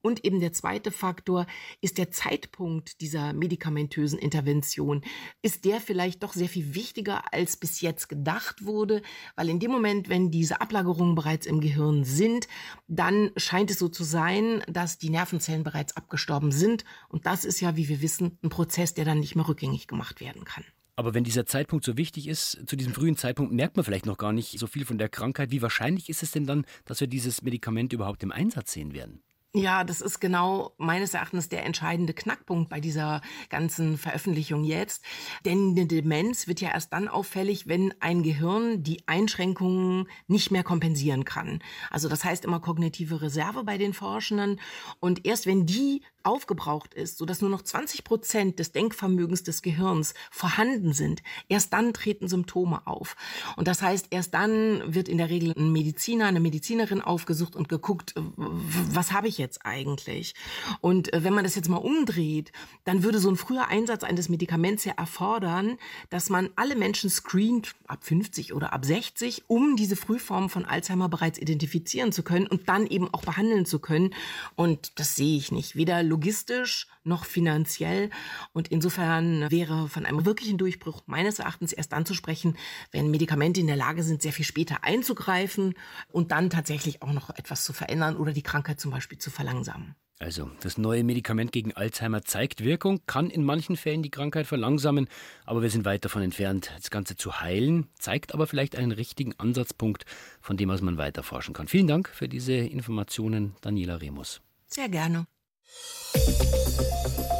Und 0.00 0.24
eben 0.24 0.38
der 0.38 0.52
zweite 0.52 0.92
Faktor 0.92 1.46
ist 1.80 1.98
der 1.98 2.10
Zeitpunkt 2.10 3.00
dieser 3.00 3.32
medikamentösen 3.32 4.18
Intervention. 4.18 5.02
Ist 5.42 5.64
der 5.64 5.80
vielleicht 5.80 6.22
doch 6.22 6.34
sehr 6.34 6.48
viel 6.48 6.74
wichtiger, 6.74 7.32
als 7.32 7.56
bis 7.56 7.80
jetzt 7.80 8.08
gedacht 8.08 8.64
wurde? 8.64 9.02
Weil 9.34 9.48
in 9.48 9.58
dem 9.58 9.72
Moment, 9.72 10.08
wenn 10.08 10.30
diese 10.30 10.60
Ablagerungen 10.60 11.16
bereits 11.16 11.46
im 11.46 11.60
Gehirn 11.60 12.04
sind, 12.04 12.46
dann 12.86 13.32
scheint 13.36 13.72
es 13.72 13.78
so 13.78 13.88
zu 13.88 14.04
sein, 14.04 14.62
dass 14.68 14.98
die 14.98 15.10
Nervenzellen 15.10 15.64
bereits 15.64 15.96
abgestorben 15.96 16.52
sind. 16.52 16.84
Und 17.08 17.26
das 17.26 17.44
ist 17.44 17.60
ja, 17.60 17.76
wie 17.76 17.88
wir 17.88 18.00
wissen, 18.00 18.38
ein 18.42 18.50
Prozess, 18.50 18.94
der 18.94 19.04
dann 19.04 19.18
nicht 19.18 19.34
mehr 19.34 19.48
rückgängig 19.48 19.88
gemacht 19.88 20.20
werden 20.20 20.44
kann. 20.44 20.64
Aber 20.98 21.14
wenn 21.14 21.22
dieser 21.22 21.46
Zeitpunkt 21.46 21.84
so 21.84 21.96
wichtig 21.96 22.26
ist, 22.26 22.58
zu 22.66 22.74
diesem 22.74 22.92
frühen 22.92 23.16
Zeitpunkt 23.16 23.52
merkt 23.52 23.76
man 23.76 23.84
vielleicht 23.84 24.04
noch 24.04 24.18
gar 24.18 24.32
nicht 24.32 24.58
so 24.58 24.66
viel 24.66 24.84
von 24.84 24.98
der 24.98 25.08
Krankheit. 25.08 25.52
Wie 25.52 25.62
wahrscheinlich 25.62 26.08
ist 26.08 26.24
es 26.24 26.32
denn 26.32 26.44
dann, 26.44 26.66
dass 26.86 26.98
wir 26.98 27.06
dieses 27.06 27.40
Medikament 27.42 27.92
überhaupt 27.92 28.24
im 28.24 28.32
Einsatz 28.32 28.72
sehen 28.72 28.92
werden? 28.92 29.22
Ja, 29.54 29.84
das 29.84 30.00
ist 30.00 30.18
genau 30.18 30.74
meines 30.76 31.14
Erachtens 31.14 31.48
der 31.48 31.64
entscheidende 31.64 32.14
Knackpunkt 32.14 32.68
bei 32.68 32.80
dieser 32.80 33.22
ganzen 33.48 33.96
Veröffentlichung 33.96 34.64
jetzt. 34.64 35.04
Denn 35.44 35.70
eine 35.70 35.86
Demenz 35.86 36.48
wird 36.48 36.60
ja 36.60 36.70
erst 36.70 36.92
dann 36.92 37.06
auffällig, 37.06 37.68
wenn 37.68 37.94
ein 38.00 38.24
Gehirn 38.24 38.82
die 38.82 39.06
Einschränkungen 39.06 40.08
nicht 40.26 40.50
mehr 40.50 40.64
kompensieren 40.64 41.24
kann. 41.24 41.60
Also 41.90 42.08
das 42.08 42.24
heißt 42.24 42.44
immer 42.44 42.58
kognitive 42.58 43.22
Reserve 43.22 43.62
bei 43.62 43.78
den 43.78 43.94
Forschenden. 43.94 44.60
Und 44.98 45.24
erst 45.24 45.46
wenn 45.46 45.64
die 45.64 46.02
aufgebraucht 46.22 46.94
ist, 46.94 47.18
sodass 47.18 47.40
nur 47.40 47.50
noch 47.50 47.62
20 47.62 48.04
Prozent 48.04 48.58
des 48.58 48.72
Denkvermögens 48.72 49.42
des 49.42 49.62
Gehirns 49.62 50.14
vorhanden 50.30 50.92
sind, 50.92 51.22
erst 51.48 51.72
dann 51.72 51.92
treten 51.92 52.28
Symptome 52.28 52.86
auf. 52.86 53.16
Und 53.56 53.68
das 53.68 53.82
heißt, 53.82 54.08
erst 54.10 54.34
dann 54.34 54.82
wird 54.94 55.08
in 55.08 55.18
der 55.18 55.30
Regel 55.30 55.54
ein 55.56 55.72
Mediziner, 55.72 56.26
eine 56.26 56.40
Medizinerin 56.40 57.00
aufgesucht 57.00 57.56
und 57.56 57.68
geguckt, 57.68 58.14
was 58.36 59.12
habe 59.12 59.28
ich 59.28 59.38
jetzt 59.38 59.64
eigentlich? 59.64 60.34
Und 60.80 61.12
äh, 61.12 61.24
wenn 61.24 61.34
man 61.34 61.44
das 61.44 61.54
jetzt 61.54 61.68
mal 61.68 61.76
umdreht, 61.76 62.52
dann 62.84 63.02
würde 63.02 63.18
so 63.18 63.28
ein 63.30 63.36
früher 63.36 63.68
Einsatz 63.68 64.04
eines 64.04 64.28
Medikaments 64.28 64.84
ja 64.84 64.94
erfordern, 64.96 65.78
dass 66.10 66.30
man 66.30 66.50
alle 66.56 66.76
Menschen 66.76 67.10
screent, 67.10 67.74
ab 67.86 68.04
50 68.04 68.52
oder 68.52 68.72
ab 68.72 68.84
60, 68.84 69.44
um 69.46 69.76
diese 69.76 69.96
Frühform 69.96 70.50
von 70.50 70.64
Alzheimer 70.64 71.08
bereits 71.08 71.38
identifizieren 71.38 72.12
zu 72.12 72.22
können 72.22 72.46
und 72.46 72.68
dann 72.68 72.86
eben 72.86 73.12
auch 73.12 73.22
behandeln 73.22 73.66
zu 73.66 73.78
können. 73.78 74.14
Und 74.56 74.98
das 74.98 75.16
sehe 75.16 75.36
ich 75.36 75.52
nicht. 75.52 75.76
Weder 75.76 76.02
logistisch 76.18 76.88
noch 77.04 77.24
finanziell. 77.24 78.10
Und 78.52 78.68
insofern 78.68 79.50
wäre 79.50 79.88
von 79.88 80.04
einem 80.04 80.26
wirklichen 80.26 80.58
Durchbruch 80.58 81.02
meines 81.06 81.38
Erachtens 81.38 81.72
erst 81.72 81.92
dann 81.92 82.04
zu 82.04 82.14
sprechen, 82.14 82.56
wenn 82.90 83.10
Medikamente 83.10 83.60
in 83.60 83.68
der 83.68 83.76
Lage 83.76 84.02
sind, 84.02 84.20
sehr 84.20 84.32
viel 84.32 84.44
später 84.44 84.82
einzugreifen 84.82 85.74
und 86.10 86.32
dann 86.32 86.50
tatsächlich 86.50 87.02
auch 87.02 87.12
noch 87.12 87.30
etwas 87.30 87.64
zu 87.64 87.72
verändern 87.72 88.16
oder 88.16 88.32
die 88.32 88.42
Krankheit 88.42 88.80
zum 88.80 88.90
Beispiel 88.90 89.18
zu 89.18 89.30
verlangsamen. 89.30 89.94
Also, 90.20 90.50
das 90.60 90.78
neue 90.78 91.04
Medikament 91.04 91.52
gegen 91.52 91.72
Alzheimer 91.74 92.22
zeigt 92.22 92.64
Wirkung, 92.64 93.00
kann 93.06 93.30
in 93.30 93.44
manchen 93.44 93.76
Fällen 93.76 94.02
die 94.02 94.10
Krankheit 94.10 94.48
verlangsamen, 94.48 95.06
aber 95.44 95.62
wir 95.62 95.70
sind 95.70 95.84
weit 95.84 96.04
davon 96.04 96.22
entfernt, 96.22 96.72
das 96.76 96.90
Ganze 96.90 97.14
zu 97.14 97.40
heilen, 97.40 97.86
zeigt 98.00 98.34
aber 98.34 98.48
vielleicht 98.48 98.74
einen 98.74 98.90
richtigen 98.90 99.38
Ansatzpunkt, 99.38 100.04
von 100.40 100.56
dem 100.56 100.70
aus 100.70 100.80
man 100.80 100.96
weiter 100.96 101.22
forschen 101.22 101.54
kann. 101.54 101.68
Vielen 101.68 101.86
Dank 101.86 102.08
für 102.08 102.28
diese 102.28 102.54
Informationen, 102.54 103.54
Daniela 103.60 104.00
Remus. 104.00 104.40
Sehr 104.66 104.88
gerne. 104.88 105.26
Thank 105.70 107.32
you. 107.32 107.37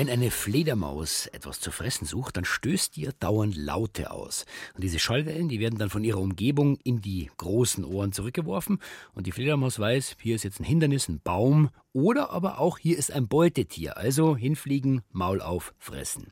Wenn 0.00 0.08
eine 0.08 0.30
Fledermaus 0.30 1.26
etwas 1.26 1.60
zu 1.60 1.70
fressen 1.70 2.06
sucht, 2.06 2.38
dann 2.38 2.46
stößt 2.46 2.96
ihr 2.96 3.12
dauernd 3.12 3.54
Laute 3.54 4.10
aus. 4.10 4.46
Und 4.74 4.82
diese 4.82 4.98
Schallwellen, 4.98 5.50
die 5.50 5.60
werden 5.60 5.78
dann 5.78 5.90
von 5.90 6.02
ihrer 6.04 6.20
Umgebung 6.20 6.78
in 6.84 7.02
die 7.02 7.30
großen 7.36 7.84
Ohren 7.84 8.10
zurückgeworfen. 8.10 8.78
Und 9.12 9.26
die 9.26 9.32
Fledermaus 9.32 9.78
weiß, 9.78 10.16
hier 10.18 10.36
ist 10.36 10.44
jetzt 10.44 10.58
ein 10.58 10.64
Hindernis, 10.64 11.06
ein 11.10 11.20
Baum 11.20 11.68
oder 11.92 12.30
aber 12.30 12.60
auch 12.60 12.78
hier 12.78 12.96
ist 12.96 13.12
ein 13.12 13.28
Beutetier, 13.28 13.96
also 13.96 14.36
hinfliegen, 14.36 15.02
Maul 15.10 15.40
auf, 15.40 15.74
fressen. 15.78 16.28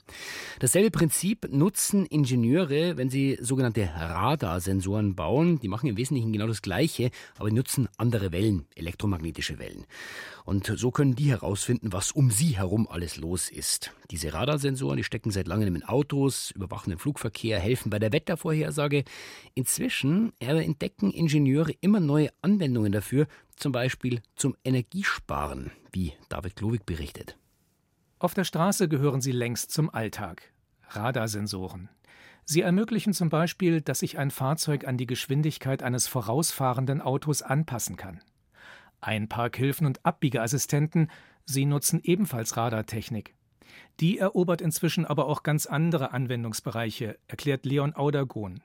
Dasselbe 0.61 0.91
Prinzip 0.91 1.49
nutzen 1.51 2.07
Ingenieure, 2.07 2.97
wenn 2.97 3.11
sie 3.11 3.39
sogenannte 3.41 3.91
Radarsensoren 3.95 5.15
bauen. 5.15 5.59
Die 5.61 5.69
machen 5.69 5.89
im 5.89 5.97
Wesentlichen 5.97 6.33
genau 6.33 6.47
das 6.47 6.63
Gleiche, 6.63 7.11
aber 7.39 7.51
nutzen 7.51 7.89
andere 7.97 8.33
Wellen, 8.33 8.67
elektromagnetische 8.77 9.59
Wellen. 9.59 9.87
Und 10.45 10.73
so 10.77 10.91
können 10.91 11.15
die 11.15 11.31
herausfinden, 11.31 11.93
was 11.93 12.13
um 12.13 12.31
sie 12.31 12.57
herum 12.57 12.89
alles 12.89 13.17
los 13.17 13.51
ist. 13.51 13.93
Diese 14.11 14.33
Radarsensoren, 14.33 14.97
die 14.97 15.05
stecken 15.05 15.31
seit 15.31 15.47
langem 15.47 15.77
in 15.77 15.85
Autos, 15.85 16.53
überwachen 16.53 16.91
den 16.91 16.99
Flugverkehr, 16.99 17.59
helfen 17.59 17.91
bei 17.91 17.99
der 17.99 18.13
Wettervorhersage. 18.13 19.05
Inzwischen 19.55 20.33
entdecken 20.39 21.11
Ingenieure 21.11 21.73
immer 21.83 22.01
neue 22.01 22.31
Anwendungen 22.41 22.93
dafür, 22.93 23.27
zum 23.59 23.73
Beispiel 23.73 24.23
zum 24.37 24.57
Energiesparen, 24.65 25.71
wie 25.93 26.13
David 26.29 26.57
Glowig 26.57 26.87
berichtet. 26.87 27.37
Auf 28.19 28.35
der 28.35 28.45
Straße 28.45 28.89
gehören 28.89 29.21
sie 29.21 29.33
längst 29.33 29.71
zum 29.71 29.91
Alltag. 29.91 30.53
Radarsensoren. 30.89 31.89
Sie 32.45 32.63
ermöglichen 32.63 33.13
zum 33.13 33.29
Beispiel, 33.29 33.81
dass 33.83 34.01
sich 34.01 34.19
ein 34.19 34.31
Fahrzeug 34.31 34.87
an 34.87 34.97
die 34.97 35.07
Geschwindigkeit 35.07 35.83
eines 35.83 36.07
vorausfahrenden 36.09 37.03
Autos 37.03 37.43
anpassen 37.43 37.97
kann. 37.97 38.21
Einparkhilfen 39.01 39.87
und 39.87 40.05
Abbiegeassistenten, 40.05 41.11
sie 41.45 41.67
nutzen 41.67 42.01
ebenfalls 42.03 42.57
Radartechnik. 42.57 43.35
Die 44.01 44.19
erobert 44.19 44.61
inzwischen 44.61 45.05
aber 45.05 45.27
auch 45.27 45.43
ganz 45.43 45.67
andere 45.67 46.13
Anwendungsbereiche, 46.13 47.19
erklärt 47.29 47.67
Leon 47.67 47.95
Audergohn. 47.95 48.63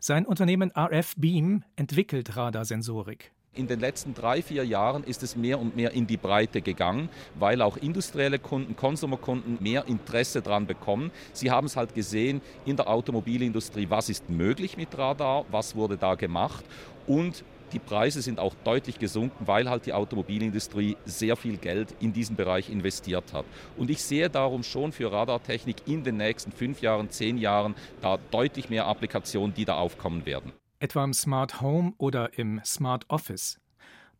Sein 0.00 0.26
Unternehmen 0.26 0.72
RF 0.76 1.14
Beam 1.16 1.64
entwickelt 1.76 2.36
Radarsensorik. 2.36 3.32
In 3.58 3.66
den 3.66 3.80
letzten 3.80 4.14
drei, 4.14 4.40
vier 4.40 4.64
Jahren 4.64 5.02
ist 5.02 5.24
es 5.24 5.34
mehr 5.34 5.58
und 5.58 5.74
mehr 5.74 5.90
in 5.90 6.06
die 6.06 6.16
Breite 6.16 6.62
gegangen, 6.62 7.08
weil 7.40 7.60
auch 7.60 7.76
industrielle 7.76 8.38
Kunden, 8.38 8.76
Konsumerkunden 8.76 9.58
mehr 9.60 9.88
Interesse 9.88 10.42
daran 10.42 10.68
bekommen. 10.68 11.10
Sie 11.32 11.50
haben 11.50 11.66
es 11.66 11.76
halt 11.76 11.92
gesehen 11.92 12.40
in 12.64 12.76
der 12.76 12.88
Automobilindustrie, 12.88 13.90
was 13.90 14.10
ist 14.10 14.30
möglich 14.30 14.76
mit 14.76 14.96
Radar, 14.96 15.44
was 15.50 15.74
wurde 15.74 15.96
da 15.96 16.14
gemacht 16.14 16.64
und 17.08 17.42
Die 17.74 17.78
Preise 17.78 18.22
sind 18.22 18.40
auch 18.40 18.54
deutlich 18.64 18.98
gesunken, 18.98 19.46
weil 19.46 19.68
halt 19.68 19.84
die 19.84 19.92
Automobilindustrie 19.92 20.96
sehr 21.04 21.36
viel 21.36 21.58
Geld 21.58 21.94
in 22.00 22.14
diesen 22.14 22.34
Bereich 22.34 22.70
investiert 22.70 23.34
hat. 23.34 23.44
Und 23.76 23.90
ich 23.90 24.02
sehe 24.02 24.30
darum 24.30 24.62
schon 24.62 24.90
für 24.90 25.12
Radartechnik 25.12 25.76
in 25.86 26.02
den 26.02 26.16
nächsten 26.16 26.50
fünf 26.50 26.80
Jahren, 26.80 27.10
zehn 27.10 27.36
Jahren 27.36 27.74
da 28.00 28.18
deutlich 28.30 28.70
mehr 28.70 28.86
Applikationen, 28.86 29.52
die 29.52 29.66
da 29.66 29.76
aufkommen 29.76 30.24
werden. 30.24 30.52
Etwa 30.80 31.02
im 31.02 31.12
Smart 31.12 31.60
Home 31.60 31.92
oder 31.98 32.38
im 32.38 32.60
Smart 32.64 33.04
Office. 33.08 33.60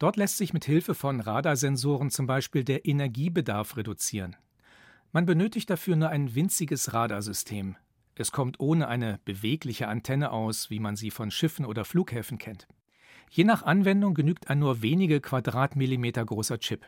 Dort 0.00 0.16
lässt 0.16 0.38
sich 0.38 0.52
mit 0.52 0.64
Hilfe 0.64 0.96
von 0.96 1.20
Radarsensoren 1.20 2.10
zum 2.10 2.26
Beispiel 2.26 2.64
der 2.64 2.84
Energiebedarf 2.84 3.76
reduzieren. 3.76 4.34
Man 5.12 5.24
benötigt 5.24 5.70
dafür 5.70 5.94
nur 5.94 6.08
ein 6.08 6.34
winziges 6.34 6.92
Radarsystem. 6.92 7.76
Es 8.16 8.32
kommt 8.32 8.58
ohne 8.58 8.88
eine 8.88 9.20
bewegliche 9.24 9.86
Antenne 9.86 10.32
aus, 10.32 10.68
wie 10.68 10.80
man 10.80 10.96
sie 10.96 11.12
von 11.12 11.30
Schiffen 11.30 11.64
oder 11.64 11.84
Flughäfen 11.84 12.38
kennt. 12.38 12.66
Je 13.30 13.44
nach 13.44 13.62
Anwendung 13.62 14.14
genügt 14.14 14.50
ein 14.50 14.58
nur 14.58 14.82
wenige 14.82 15.20
Quadratmillimeter 15.20 16.24
großer 16.24 16.58
Chip. 16.58 16.84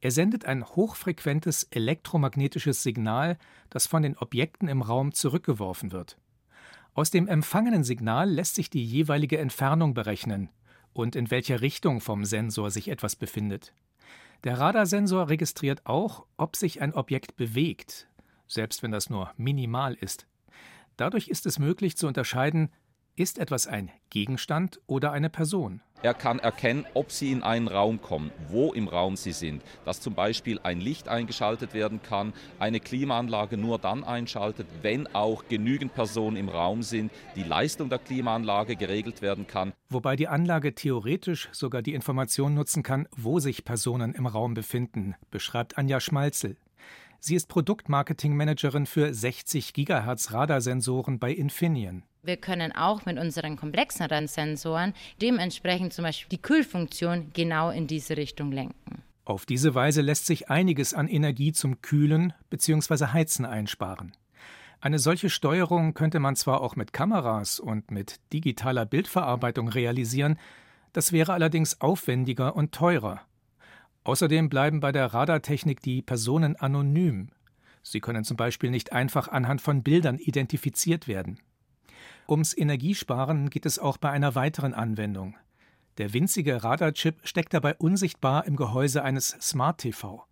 Er 0.00 0.10
sendet 0.10 0.46
ein 0.46 0.64
hochfrequentes 0.64 1.64
elektromagnetisches 1.64 2.82
Signal, 2.82 3.36
das 3.68 3.86
von 3.86 4.02
den 4.02 4.16
Objekten 4.16 4.68
im 4.68 4.80
Raum 4.80 5.12
zurückgeworfen 5.12 5.92
wird. 5.92 6.16
Aus 6.94 7.10
dem 7.10 7.26
empfangenen 7.26 7.84
Signal 7.84 8.28
lässt 8.30 8.54
sich 8.54 8.68
die 8.68 8.84
jeweilige 8.84 9.38
Entfernung 9.38 9.94
berechnen 9.94 10.50
und 10.92 11.16
in 11.16 11.30
welcher 11.30 11.62
Richtung 11.62 12.02
vom 12.02 12.26
Sensor 12.26 12.70
sich 12.70 12.88
etwas 12.88 13.16
befindet. 13.16 13.72
Der 14.44 14.58
Radarsensor 14.58 15.30
registriert 15.30 15.86
auch, 15.86 16.26
ob 16.36 16.54
sich 16.54 16.82
ein 16.82 16.92
Objekt 16.92 17.36
bewegt, 17.36 18.08
selbst 18.46 18.82
wenn 18.82 18.90
das 18.90 19.08
nur 19.08 19.32
minimal 19.38 19.94
ist. 19.94 20.26
Dadurch 20.98 21.28
ist 21.28 21.46
es 21.46 21.58
möglich 21.58 21.96
zu 21.96 22.06
unterscheiden, 22.06 22.70
ist 23.16 23.38
etwas 23.38 23.66
ein 23.66 23.90
Gegenstand 24.10 24.80
oder 24.86 25.12
eine 25.12 25.30
Person? 25.30 25.82
Er 26.02 26.14
kann 26.14 26.40
erkennen, 26.40 26.84
ob 26.94 27.12
Sie 27.12 27.30
in 27.30 27.44
einen 27.44 27.68
Raum 27.68 28.02
kommen, 28.02 28.32
wo 28.48 28.72
im 28.72 28.88
Raum 28.88 29.16
Sie 29.16 29.30
sind. 29.30 29.62
Dass 29.84 30.00
zum 30.00 30.14
Beispiel 30.14 30.58
ein 30.64 30.80
Licht 30.80 31.06
eingeschaltet 31.08 31.74
werden 31.74 32.02
kann, 32.02 32.32
eine 32.58 32.80
Klimaanlage 32.80 33.56
nur 33.56 33.78
dann 33.78 34.02
einschaltet, 34.02 34.66
wenn 34.82 35.06
auch 35.14 35.44
genügend 35.48 35.94
Personen 35.94 36.36
im 36.36 36.48
Raum 36.48 36.82
sind, 36.82 37.12
die 37.36 37.44
Leistung 37.44 37.88
der 37.88 38.00
Klimaanlage 38.00 38.74
geregelt 38.74 39.22
werden 39.22 39.46
kann. 39.46 39.72
Wobei 39.90 40.16
die 40.16 40.26
Anlage 40.26 40.74
theoretisch 40.74 41.48
sogar 41.52 41.82
die 41.82 41.94
Information 41.94 42.54
nutzen 42.54 42.82
kann, 42.82 43.06
wo 43.16 43.38
sich 43.38 43.64
Personen 43.64 44.12
im 44.12 44.26
Raum 44.26 44.54
befinden, 44.54 45.14
beschreibt 45.30 45.78
Anja 45.78 46.00
Schmalzel. 46.00 46.56
Sie 47.20 47.36
ist 47.36 47.46
Produktmarketingmanagerin 47.46 48.86
für 48.86 49.14
60 49.14 49.72
GHz 49.74 50.32
Radarsensoren 50.32 51.20
bei 51.20 51.30
Infineon. 51.30 52.02
Wir 52.24 52.36
können 52.36 52.70
auch 52.70 53.04
mit 53.04 53.18
unseren 53.18 53.56
komplexeren 53.56 54.28
Sensoren 54.28 54.94
dementsprechend 55.20 55.92
zum 55.92 56.04
Beispiel 56.04 56.28
die 56.28 56.40
Kühlfunktion 56.40 57.32
genau 57.32 57.70
in 57.70 57.88
diese 57.88 58.16
Richtung 58.16 58.52
lenken. 58.52 59.02
Auf 59.24 59.44
diese 59.44 59.74
Weise 59.74 60.02
lässt 60.02 60.26
sich 60.26 60.48
einiges 60.48 60.94
an 60.94 61.08
Energie 61.08 61.50
zum 61.50 61.82
Kühlen 61.82 62.32
bzw. 62.48 63.06
Heizen 63.06 63.44
einsparen. 63.44 64.12
Eine 64.80 65.00
solche 65.00 65.30
Steuerung 65.30 65.94
könnte 65.94 66.20
man 66.20 66.36
zwar 66.36 66.60
auch 66.60 66.76
mit 66.76 66.92
Kameras 66.92 67.58
und 67.58 67.90
mit 67.90 68.20
digitaler 68.32 68.86
Bildverarbeitung 68.86 69.66
realisieren, 69.66 70.38
das 70.92 71.10
wäre 71.10 71.32
allerdings 71.32 71.80
aufwendiger 71.80 72.54
und 72.54 72.70
teurer. 72.70 73.22
Außerdem 74.04 74.48
bleiben 74.48 74.78
bei 74.78 74.92
der 74.92 75.06
Radartechnik 75.06 75.80
die 75.80 76.02
Personen 76.02 76.54
anonym. 76.54 77.30
Sie 77.82 77.98
können 77.98 78.22
zum 78.22 78.36
Beispiel 78.36 78.70
nicht 78.70 78.92
einfach 78.92 79.26
anhand 79.26 79.60
von 79.60 79.82
Bildern 79.82 80.18
identifiziert 80.18 81.08
werden. 81.08 81.40
Ums 82.32 82.56
Energiesparen 82.56 83.50
geht 83.50 83.66
es 83.66 83.78
auch 83.78 83.98
bei 83.98 84.08
einer 84.08 84.34
weiteren 84.34 84.72
Anwendung. 84.72 85.36
Der 85.98 86.14
winzige 86.14 86.64
Radarchip 86.64 87.16
steckt 87.24 87.52
dabei 87.52 87.74
unsichtbar 87.74 88.46
im 88.46 88.56
Gehäuse 88.56 89.02
eines 89.02 89.36
Smart 89.42 89.82
TV. 89.82 90.24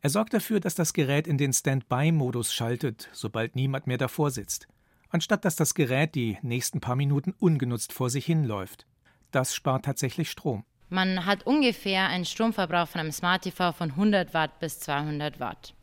Er 0.00 0.08
sorgt 0.08 0.32
dafür, 0.32 0.58
dass 0.58 0.74
das 0.74 0.94
Gerät 0.94 1.26
in 1.26 1.36
den 1.36 1.52
Standby-Modus 1.52 2.54
schaltet, 2.54 3.10
sobald 3.12 3.56
niemand 3.56 3.86
mehr 3.86 3.98
davor 3.98 4.30
sitzt, 4.30 4.68
anstatt 5.10 5.44
dass 5.44 5.54
das 5.54 5.74
Gerät 5.74 6.14
die 6.14 6.38
nächsten 6.40 6.80
paar 6.80 6.96
Minuten 6.96 7.34
ungenutzt 7.38 7.92
vor 7.92 8.08
sich 8.08 8.24
hinläuft. 8.24 8.86
Das 9.30 9.54
spart 9.54 9.84
tatsächlich 9.84 10.30
Strom. 10.30 10.64
Man 10.90 11.24
hat 11.24 11.46
ungefähr 11.46 12.08
einen 12.08 12.24
Stromverbrauch 12.24 12.88
von 12.88 13.00
einem 13.00 13.12
Smart 13.12 13.42
TV 13.42 13.72
von 13.72 13.90
100 13.90 14.34
Watt 14.34 14.58
bis 14.60 14.80
200 14.80 15.40
Watt. 15.40 15.74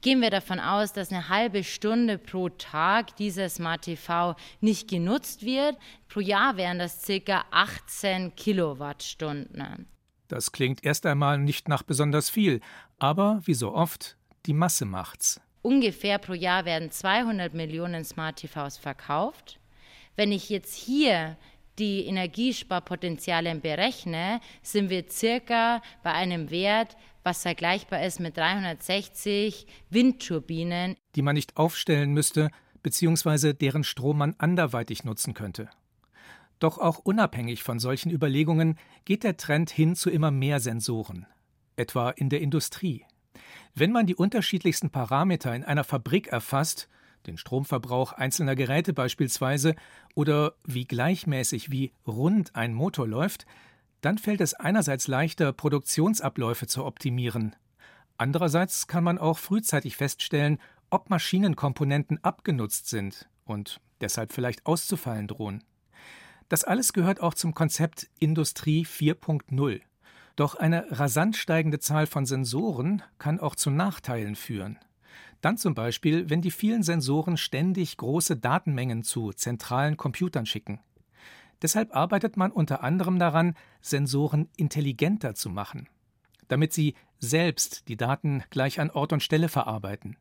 Gehen 0.00 0.20
wir 0.20 0.30
davon 0.30 0.60
aus, 0.60 0.92
dass 0.92 1.12
eine 1.12 1.28
halbe 1.28 1.62
Stunde 1.62 2.18
pro 2.18 2.48
Tag 2.48 3.16
dieser 3.16 3.48
Smart 3.48 3.82
TV 3.82 4.34
nicht 4.60 4.88
genutzt 4.88 5.44
wird, 5.44 5.76
pro 6.08 6.20
Jahr 6.20 6.56
wären 6.56 6.78
das 6.78 7.06
ca. 7.06 7.44
18 7.50 8.34
Kilowattstunden. 8.36 9.86
Das 10.28 10.52
klingt 10.52 10.84
erst 10.84 11.06
einmal 11.06 11.38
nicht 11.38 11.68
nach 11.68 11.82
besonders 11.82 12.30
viel, 12.30 12.60
aber 12.98 13.40
wie 13.44 13.54
so 13.54 13.72
oft, 13.72 14.16
die 14.46 14.54
Masse 14.54 14.84
macht's. 14.84 15.40
Ungefähr 15.62 16.18
pro 16.18 16.32
Jahr 16.32 16.64
werden 16.64 16.90
200 16.90 17.54
Millionen 17.54 18.04
Smart 18.04 18.36
TVs 18.36 18.78
verkauft. 18.78 19.58
Wenn 20.14 20.32
ich 20.32 20.48
jetzt 20.48 20.74
hier 20.74 21.36
die 21.78 22.06
Energiesparpotenziale 22.06 23.54
berechne, 23.56 24.40
sind 24.62 24.90
wir 24.90 25.04
circa 25.10 25.82
bei 26.02 26.12
einem 26.12 26.50
Wert, 26.50 26.96
was 27.22 27.42
vergleichbar 27.42 28.04
ist 28.04 28.20
mit 28.20 28.36
360 28.36 29.66
Windturbinen. 29.90 30.96
Die 31.14 31.22
man 31.22 31.34
nicht 31.34 31.56
aufstellen 31.56 32.12
müsste, 32.12 32.50
beziehungsweise 32.82 33.54
deren 33.54 33.84
Strom 33.84 34.18
man 34.18 34.34
anderweitig 34.38 35.04
nutzen 35.04 35.34
könnte. 35.34 35.68
Doch 36.58 36.78
auch 36.78 36.98
unabhängig 36.98 37.62
von 37.62 37.78
solchen 37.78 38.10
Überlegungen 38.10 38.78
geht 39.04 39.24
der 39.24 39.36
Trend 39.36 39.70
hin 39.70 39.94
zu 39.94 40.08
immer 40.08 40.30
mehr 40.30 40.60
Sensoren, 40.60 41.26
etwa 41.76 42.10
in 42.10 42.30
der 42.30 42.40
Industrie. 42.40 43.04
Wenn 43.74 43.92
man 43.92 44.06
die 44.06 44.14
unterschiedlichsten 44.14 44.90
Parameter 44.90 45.54
in 45.54 45.64
einer 45.64 45.84
Fabrik 45.84 46.28
erfasst, 46.28 46.88
den 47.26 47.38
Stromverbrauch 47.38 48.12
einzelner 48.12 48.56
Geräte 48.56 48.92
beispielsweise, 48.92 49.74
oder 50.14 50.54
wie 50.64 50.84
gleichmäßig, 50.84 51.70
wie 51.70 51.92
rund 52.06 52.54
ein 52.54 52.74
Motor 52.74 53.06
läuft, 53.06 53.46
dann 54.00 54.18
fällt 54.18 54.40
es 54.40 54.54
einerseits 54.54 55.08
leichter, 55.08 55.52
Produktionsabläufe 55.52 56.66
zu 56.66 56.84
optimieren. 56.84 57.56
Andererseits 58.18 58.86
kann 58.86 59.04
man 59.04 59.18
auch 59.18 59.38
frühzeitig 59.38 59.96
feststellen, 59.96 60.58
ob 60.90 61.10
Maschinenkomponenten 61.10 62.22
abgenutzt 62.22 62.88
sind 62.88 63.28
und 63.44 63.80
deshalb 64.00 64.32
vielleicht 64.32 64.64
auszufallen 64.66 65.26
drohen. 65.26 65.64
Das 66.48 66.64
alles 66.64 66.92
gehört 66.92 67.20
auch 67.20 67.34
zum 67.34 67.54
Konzept 67.54 68.08
Industrie 68.18 68.86
4.0. 68.86 69.80
Doch 70.36 70.54
eine 70.54 70.86
rasant 70.90 71.36
steigende 71.36 71.80
Zahl 71.80 72.06
von 72.06 72.26
Sensoren 72.26 73.02
kann 73.18 73.40
auch 73.40 73.56
zu 73.56 73.70
Nachteilen 73.70 74.36
führen. 74.36 74.78
Dann 75.40 75.56
zum 75.56 75.74
Beispiel, 75.74 76.30
wenn 76.30 76.42
die 76.42 76.50
vielen 76.50 76.82
Sensoren 76.82 77.36
ständig 77.36 77.96
große 77.96 78.36
Datenmengen 78.36 79.02
zu 79.02 79.32
zentralen 79.32 79.96
Computern 79.96 80.46
schicken. 80.46 80.80
Deshalb 81.62 81.94
arbeitet 81.94 82.36
man 82.36 82.52
unter 82.52 82.82
anderem 82.82 83.18
daran, 83.18 83.54
Sensoren 83.80 84.48
intelligenter 84.56 85.34
zu 85.34 85.48
machen, 85.48 85.88
damit 86.48 86.72
sie 86.72 86.94
selbst 87.18 87.88
die 87.88 87.96
Daten 87.96 88.42
gleich 88.50 88.78
an 88.80 88.90
Ort 88.90 89.12
und 89.12 89.22
Stelle 89.22 89.48
verarbeiten. 89.48 90.16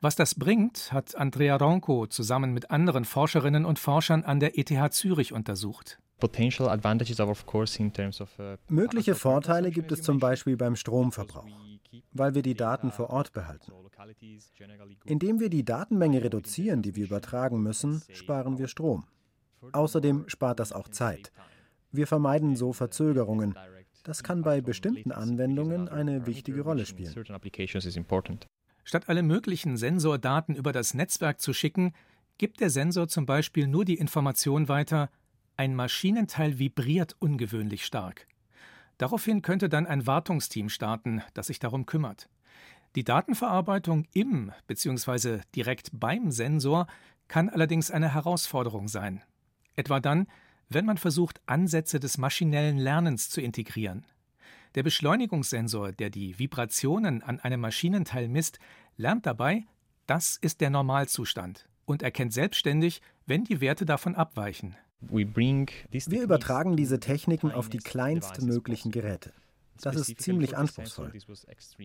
Was 0.00 0.16
das 0.16 0.34
bringt, 0.34 0.92
hat 0.92 1.14
Andrea 1.14 1.56
Ronco 1.56 2.06
zusammen 2.06 2.54
mit 2.54 2.70
anderen 2.70 3.04
Forscherinnen 3.04 3.66
und 3.66 3.78
Forschern 3.78 4.24
an 4.24 4.40
der 4.40 4.58
ETH 4.58 4.94
Zürich 4.94 5.32
untersucht. 5.34 5.98
Uh, 6.22 6.28
Mögliche 8.68 9.14
Vorteile 9.14 9.70
gibt 9.70 9.92
es 9.92 10.02
zum 10.02 10.18
Beispiel 10.18 10.56
beim 10.56 10.76
Stromverbrauch, 10.76 11.46
weil 12.12 12.34
wir 12.34 12.42
die 12.42 12.54
Daten 12.54 12.90
vor 12.90 13.10
Ort 13.10 13.32
behalten. 13.32 13.72
Indem 15.04 15.40
wir 15.40 15.50
die 15.50 15.64
Datenmenge 15.64 16.22
reduzieren, 16.22 16.82
die 16.82 16.96
wir 16.96 17.04
übertragen 17.04 17.62
müssen, 17.62 18.02
sparen 18.12 18.58
wir 18.58 18.68
Strom. 18.68 19.04
Außerdem 19.72 20.28
spart 20.28 20.60
das 20.60 20.72
auch 20.72 20.88
Zeit. 20.88 21.32
Wir 21.92 22.06
vermeiden 22.06 22.56
so 22.56 22.72
Verzögerungen. 22.72 23.56
Das 24.04 24.22
kann 24.22 24.42
bei 24.42 24.60
bestimmten 24.60 25.12
Anwendungen 25.12 25.88
eine 25.88 26.26
wichtige 26.26 26.62
Rolle 26.62 26.86
spielen. 26.86 27.14
Statt 28.84 29.08
alle 29.08 29.22
möglichen 29.22 29.76
Sensordaten 29.76 30.54
über 30.54 30.72
das 30.72 30.94
Netzwerk 30.94 31.40
zu 31.40 31.52
schicken, 31.52 31.92
gibt 32.38 32.60
der 32.60 32.70
Sensor 32.70 33.08
zum 33.08 33.26
Beispiel 33.26 33.66
nur 33.66 33.84
die 33.84 33.96
Information 33.96 34.68
weiter, 34.68 35.10
ein 35.56 35.74
Maschinenteil 35.74 36.58
vibriert 36.58 37.14
ungewöhnlich 37.18 37.84
stark. 37.84 38.26
Daraufhin 39.00 39.40
könnte 39.40 39.70
dann 39.70 39.86
ein 39.86 40.06
Wartungsteam 40.06 40.68
starten, 40.68 41.22
das 41.32 41.46
sich 41.46 41.58
darum 41.58 41.86
kümmert. 41.86 42.28
Die 42.96 43.02
Datenverarbeitung 43.02 44.04
im 44.12 44.52
bzw. 44.66 45.40
direkt 45.54 45.88
beim 45.94 46.30
Sensor 46.30 46.86
kann 47.26 47.48
allerdings 47.48 47.90
eine 47.90 48.12
Herausforderung 48.12 48.88
sein. 48.88 49.22
Etwa 49.74 50.00
dann, 50.00 50.26
wenn 50.68 50.84
man 50.84 50.98
versucht, 50.98 51.40
Ansätze 51.46 51.98
des 51.98 52.18
maschinellen 52.18 52.76
Lernens 52.76 53.30
zu 53.30 53.40
integrieren. 53.40 54.04
Der 54.74 54.82
Beschleunigungssensor, 54.82 55.92
der 55.92 56.10
die 56.10 56.38
Vibrationen 56.38 57.22
an 57.22 57.40
einem 57.40 57.62
Maschinenteil 57.62 58.28
misst, 58.28 58.58
lernt 58.98 59.24
dabei, 59.24 59.64
das 60.08 60.36
ist 60.36 60.60
der 60.60 60.68
Normalzustand 60.68 61.70
und 61.86 62.02
erkennt 62.02 62.34
selbstständig, 62.34 63.00
wenn 63.24 63.44
die 63.44 63.62
Werte 63.62 63.86
davon 63.86 64.14
abweichen. 64.14 64.76
Wir 65.00 66.22
übertragen 66.22 66.76
diese 66.76 67.00
Techniken 67.00 67.50
auf 67.50 67.68
die 67.68 67.78
kleinstmöglichen 67.78 68.90
Geräte. 68.90 69.32
Das 69.82 69.96
ist 69.96 70.20
ziemlich 70.20 70.56
anspruchsvoll. 70.56 71.12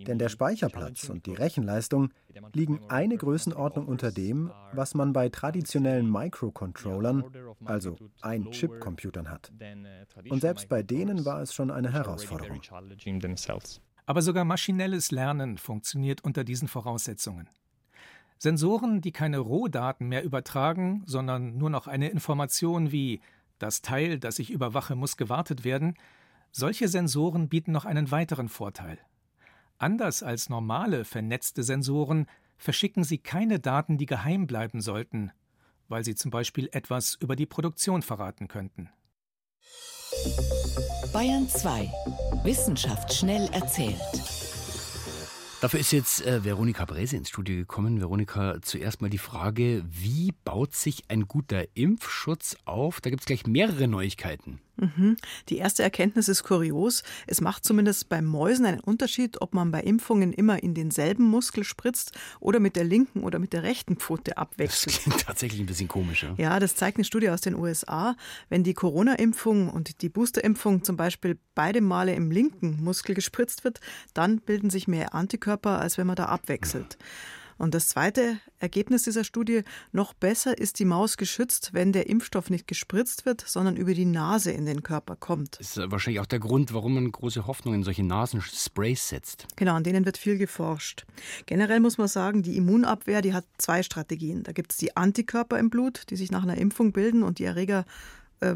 Denn 0.06 0.20
der 0.20 0.30
Speicherplatz 0.30 1.10
und 1.10 1.26
die 1.26 1.34
Rechenleistung 1.34 2.10
liegen 2.54 2.82
eine 2.90 3.18
Größenordnung 3.18 3.88
unter 3.88 4.12
dem, 4.12 4.52
was 4.74 4.96
man 4.96 5.14
bei 5.14 5.30
traditionellen 5.30 6.12
Microcontrollern, 6.12 7.24
also 7.64 7.96
Ein-Chip-Computern 8.22 9.30
hat. 9.30 9.52
Und 10.30 10.42
selbst 10.42 10.68
bei 10.68 10.84
denen 10.84 11.26
war 11.26 11.42
es 11.42 11.54
schon 11.54 11.72
eine 11.72 11.92
Herausforderung. 11.92 12.62
Aber 14.06 14.22
sogar 14.22 14.46
maschinelles 14.46 15.12
Lernen 15.12 15.58
funktioniert 15.58 16.24
unter 16.24 16.44
diesen 16.44 16.68
Voraussetzungen. 16.68 17.50
Sensoren, 18.38 19.02
die 19.02 19.12
keine 19.12 19.40
Rohdaten 19.40 20.08
mehr 20.08 20.24
übertragen, 20.24 21.04
sondern 21.06 21.58
nur 21.58 21.70
noch 21.70 21.88
eine 21.88 22.10
Information 22.10 22.92
wie 22.92 23.22
das 23.60 23.82
Teil, 23.82 24.20
das 24.20 24.40
ich 24.40 24.52
überwache, 24.52 24.96
muss 24.96 25.18
gewartet 25.18 25.64
werden, 25.64 25.96
solche 26.52 26.88
Sensoren 26.88 27.50
bieten 27.50 27.72
noch 27.72 27.86
einen 27.86 28.12
weiteren 28.12 28.50
Vorteil. 28.50 29.00
Anders 29.78 30.24
als 30.24 30.50
normale 30.50 31.06
vernetzte 31.06 31.64
Sensoren 31.64 32.28
verschicken 32.58 33.04
sie 33.04 33.18
keine 33.18 33.60
Daten, 33.60 33.98
die 33.98 34.06
geheim 34.06 34.48
bleiben 34.48 34.82
sollten, 34.82 35.32
weil 35.88 36.04
sie 36.04 36.16
zum 36.16 36.32
Beispiel 36.32 36.70
etwas 36.72 37.16
über 37.16 37.36
die 37.36 37.46
Produktion 37.46 38.02
verraten 38.02 38.48
könnten. 38.48 38.90
Bayern 41.12 41.48
2. 41.48 41.92
Wissenschaft 42.44 43.14
schnell 43.14 43.50
erzählt. 43.52 44.45
Dafür 45.62 45.80
ist 45.80 45.92
jetzt 45.92 46.26
äh, 46.26 46.44
Veronika 46.44 46.86
Brese 46.86 47.16
ins 47.16 47.30
Studio 47.30 47.56
gekommen. 47.56 48.00
Veronika, 48.00 48.58
zuerst 48.62 49.02
mal 49.02 49.10
die 49.10 49.18
Frage, 49.18 49.84
wie 49.88 50.34
baut 50.44 50.76
sich 50.76 51.06
ein 51.08 51.28
guter 51.28 51.66
Impfschutz 51.76 52.58
auf? 52.66 53.02
Da 53.02 53.10
gibt 53.10 53.22
es 53.22 53.26
gleich 53.26 53.48
mehrere 53.48 53.88
Neuigkeiten. 53.88 54.60
Mhm. 54.78 55.16
Die 55.50 55.58
erste 55.58 55.84
Erkenntnis 55.84 56.28
ist 56.28 56.44
kurios. 56.44 57.04
Es 57.28 57.42
macht 57.42 57.64
zumindest 57.64 58.10
bei 58.10 58.22
Mäusen 58.22 58.66
einen 58.66 58.82
Unterschied, 58.82 59.42
ob 59.42 59.54
man 59.54 59.72
bei 59.72 59.82
Impfungen 59.82 60.34
immer 60.34 60.62
in 60.62 60.74
denselben 60.74 61.24
Muskel 61.24 61.64
spritzt 61.64 62.12
oder 62.40 62.60
mit 62.60 62.76
der 62.76 62.84
linken 62.84 63.24
oder 63.24 63.40
mit 63.40 63.54
der 63.54 63.64
rechten 63.64 63.96
Pfote 63.96 64.38
abwechselt. 64.38 64.96
Das 64.96 65.04
klingt 65.04 65.22
tatsächlich 65.22 65.62
ein 65.62 65.66
bisschen 65.66 65.88
komisch. 65.88 66.24
Ja, 66.24 66.36
ja 66.38 66.60
das 66.60 66.76
zeigt 66.76 66.98
eine 66.98 67.06
Studie 67.06 67.30
aus 67.30 67.42
den 67.42 67.56
USA. 67.56 68.16
Wenn 68.50 68.64
die 68.64 68.74
Corona-Impfung 68.74 69.70
und 69.70 70.02
die 70.02 70.10
Booster-Impfung 70.10 70.84
zum 70.84 70.98
Beispiel 70.98 71.40
beide 71.54 71.80
Male 71.82 72.14
im 72.14 72.32
linken 72.32 72.84
Muskel 72.84 73.16
gespritzt 73.16 73.64
wird, 73.64 73.80
dann 74.14 74.40
bilden 74.40 74.70
sich 74.70 74.88
mehr 74.88 75.16
Antikörper, 75.16 75.45
als 75.48 75.98
wenn 75.98 76.08
man 76.08 76.16
da 76.16 76.26
abwechselt. 76.26 76.98
Und 77.58 77.74
das 77.74 77.88
zweite 77.88 78.38
Ergebnis 78.60 79.04
dieser 79.04 79.24
Studie, 79.24 79.64
noch 79.94 80.14
besser 80.14 80.58
ist 80.58 80.80
die 80.80 80.86
Maus 80.86 81.16
geschützt, 81.16 81.70
wenn 81.72 81.94
der 81.94 82.10
Impfstoff 82.10 82.50
nicht 82.50 82.68
gespritzt 82.68 83.26
wird, 83.26 83.42
sondern 83.42 83.78
über 83.78 83.94
die 83.94 84.06
Nase 84.06 84.52
in 84.52 84.66
den 84.66 84.84
Körper 84.84 85.16
kommt. 85.16 85.60
Das 85.60 85.78
ist 85.78 85.92
wahrscheinlich 85.92 86.20
auch 86.20 86.26
der 86.26 86.40
Grund, 86.40 86.74
warum 86.74 86.96
man 86.96 87.12
große 87.12 87.48
Hoffnung 87.48 87.74
in 87.74 87.84
solche 87.84 88.04
Nasensprays 88.04 89.08
setzt. 89.08 89.48
Genau, 89.56 89.76
an 89.76 89.84
denen 89.84 90.06
wird 90.06 90.18
viel 90.18 90.38
geforscht. 90.38 91.06
Generell 91.46 91.80
muss 91.80 91.98
man 91.98 92.10
sagen, 92.10 92.44
die 92.44 92.58
Immunabwehr, 92.58 93.22
die 93.22 93.34
hat 93.34 93.46
zwei 93.58 93.84
Strategien. 93.84 94.44
Da 94.44 94.52
gibt 94.52 94.72
es 94.72 94.78
die 94.78 94.98
Antikörper 94.98 95.58
im 95.58 95.70
Blut, 95.70 96.10
die 96.10 96.18
sich 96.18 96.32
nach 96.32 96.44
einer 96.44 96.58
Impfung 96.58 96.92
bilden 96.92 97.24
und 97.24 97.40
die 97.40 97.46
Erreger 97.46 97.86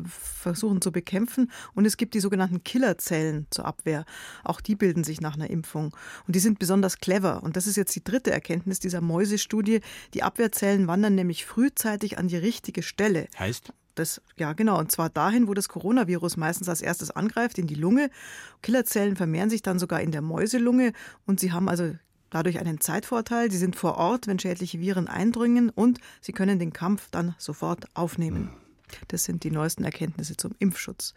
versuchen 0.04 0.82
zu 0.82 0.92
bekämpfen. 0.92 1.52
Und 1.74 1.86
es 1.86 1.98
gibt 1.98 2.14
die 2.14 2.20
sogenannten 2.20 2.64
Killerzellen 2.64 3.48
zur 3.50 3.66
Abwehr. 3.66 4.06
Auch 4.44 4.62
die 4.62 4.76
bilden 4.76 5.04
sich 5.04 5.22
nach 5.22 5.36
einer 5.36 5.50
Impfung. 5.50 5.96
Und 6.28 6.36
die 6.36 6.40
sind 6.40 6.60
besonders 6.60 6.98
clever. 6.98 7.44
Und 7.44 7.56
das 7.56 7.68
ist 7.68 7.78
jetzt 7.78 7.96
die 7.96 8.04
dritte 8.04 8.32
Erkenntnis 8.32 8.80
dieser 8.80 9.02
Mäusestudie. 9.02 9.82
Die 10.14 10.24
Abwehrzellen 10.24 10.88
wandern 10.88 11.16
nämlich 11.16 11.46
frühzeitig 11.46 12.18
an 12.18 12.28
die 12.28 12.38
richtige 12.38 12.84
Stelle. 12.84 13.28
Heißt? 13.38 13.74
Das, 13.96 14.22
ja, 14.38 14.54
genau. 14.54 14.80
Und 14.80 14.92
zwar 14.92 15.10
dahin, 15.10 15.48
wo 15.48 15.54
das 15.54 15.68
Coronavirus 15.68 16.38
meistens 16.38 16.70
als 16.70 16.82
erstes 16.82 17.12
angreift, 17.12 17.58
in 17.58 17.68
die 17.68 17.76
Lunge. 17.76 18.10
Killerzellen 18.62 19.16
vermehren 19.16 19.50
sich 19.50 19.62
dann 19.62 19.80
sogar 19.80 20.02
in 20.02 20.12
der 20.12 20.22
Mäuselunge 20.22 20.94
und 21.26 21.40
sie 21.40 21.52
haben 21.52 21.68
also 21.68 21.96
dadurch 22.30 22.60
einen 22.60 22.80
Zeitvorteil. 22.80 23.52
Sie 23.52 23.58
sind 23.58 23.76
vor 23.76 23.98
Ort, 23.98 24.28
wenn 24.28 24.40
schädliche 24.40 24.80
Viren 24.80 25.08
eindringen 25.08 25.70
und 25.70 26.00
sie 26.22 26.32
können 26.32 26.60
den 26.60 26.72
Kampf 26.72 27.10
dann 27.12 27.36
sofort 27.38 27.88
aufnehmen. 27.94 28.52
Das 29.08 29.24
sind 29.24 29.44
die 29.44 29.52
neuesten 29.52 29.84
Erkenntnisse 29.84 30.38
zum 30.38 30.56
Impfschutz. 30.60 31.14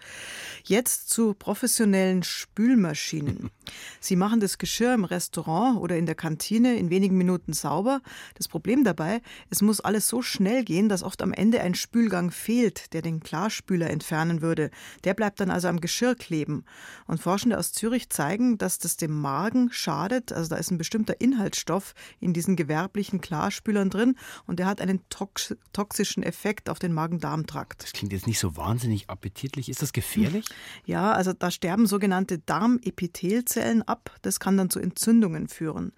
Jetzt 0.64 1.10
zu 1.10 1.34
professionellen 1.34 2.22
Spülmaschinen. 2.22 3.50
Sie 4.00 4.16
machen 4.16 4.40
das 4.40 4.58
Geschirr 4.58 4.94
im 4.94 5.04
Restaurant 5.04 5.78
oder 5.78 5.96
in 5.96 6.06
der 6.06 6.14
Kantine 6.14 6.76
in 6.76 6.90
wenigen 6.90 7.16
Minuten 7.16 7.52
sauber. 7.52 8.00
Das 8.34 8.48
Problem 8.48 8.84
dabei, 8.84 9.20
es 9.50 9.62
muss 9.62 9.80
alles 9.80 10.08
so 10.08 10.22
schnell 10.22 10.64
gehen, 10.64 10.88
dass 10.88 11.02
oft 11.02 11.22
am 11.22 11.32
Ende 11.32 11.60
ein 11.60 11.74
Spülgang 11.74 12.30
fehlt, 12.30 12.92
der 12.92 13.02
den 13.02 13.20
Klarspüler 13.20 13.90
entfernen 13.90 14.42
würde. 14.42 14.70
Der 15.04 15.14
bleibt 15.14 15.40
dann 15.40 15.50
also 15.50 15.68
am 15.68 15.80
Geschirr 15.80 16.14
kleben. 16.14 16.64
Und 17.06 17.20
Forschende 17.20 17.58
aus 17.58 17.72
Zürich 17.72 18.10
zeigen, 18.10 18.58
dass 18.58 18.78
das 18.78 18.96
dem 18.96 19.20
Magen 19.20 19.70
schadet. 19.72 20.32
Also 20.32 20.50
da 20.50 20.56
ist 20.56 20.70
ein 20.70 20.78
bestimmter 20.78 21.20
Inhaltsstoff 21.20 21.94
in 22.20 22.32
diesen 22.32 22.56
gewerblichen 22.56 23.20
Klarspülern 23.20 23.90
drin 23.90 24.16
und 24.46 24.58
der 24.58 24.66
hat 24.66 24.80
einen 24.80 25.00
toxischen 25.72 26.22
Effekt 26.22 26.68
auf 26.68 26.78
den 26.78 26.92
Magen-Darm-Trakt. 26.92 27.61
Magen-Darm-Trakt. 27.62 27.82
Das 27.82 27.92
klingt 27.92 28.12
jetzt 28.12 28.26
nicht 28.26 28.38
so 28.38 28.56
wahnsinnig 28.56 29.08
appetitlich. 29.08 29.68
Ist 29.68 29.82
das 29.82 29.92
gefährlich? 29.92 30.44
Ja, 30.84 31.12
also 31.12 31.32
da 31.32 31.50
sterben 31.50 31.86
sogenannte 31.86 32.38
Darmepithelzellen 32.38 33.82
ab. 33.82 34.10
Das 34.22 34.40
kann 34.40 34.56
dann 34.56 34.70
zu 34.70 34.80
Entzündungen 34.80 35.48
führen. 35.48 35.92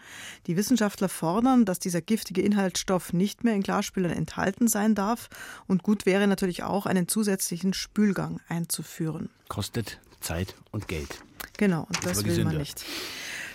Die 0.47 0.57
Wissenschaftler 0.57 1.09
fordern, 1.09 1.65
dass 1.65 1.79
dieser 1.79 2.01
giftige 2.01 2.43
Inhaltsstoff 2.43 3.13
nicht 3.13 3.45
mehr 3.45 3.55
in 3.55 3.63
Glasspülern 3.63 4.13
enthalten 4.13 4.69
sein 4.69 4.95
darf. 4.95 5.29
Und 5.67 5.83
gut 5.83 6.07
wäre 6.07 6.27
natürlich 6.27 6.63
auch, 6.63 6.87
einen 6.87 7.09
zusätzlichen 7.09 7.73
Spülgang 7.73 8.41
einzuführen. 8.49 9.31
Kostet 9.49 10.01
Zeit 10.21 10.55
und 10.71 10.89
Geld. 10.89 11.21
Genau, 11.57 11.83
und 11.83 11.97
das, 12.05 12.19
das 12.19 12.25
will 12.25 12.45
man 12.45 12.59
nicht. 12.59 12.85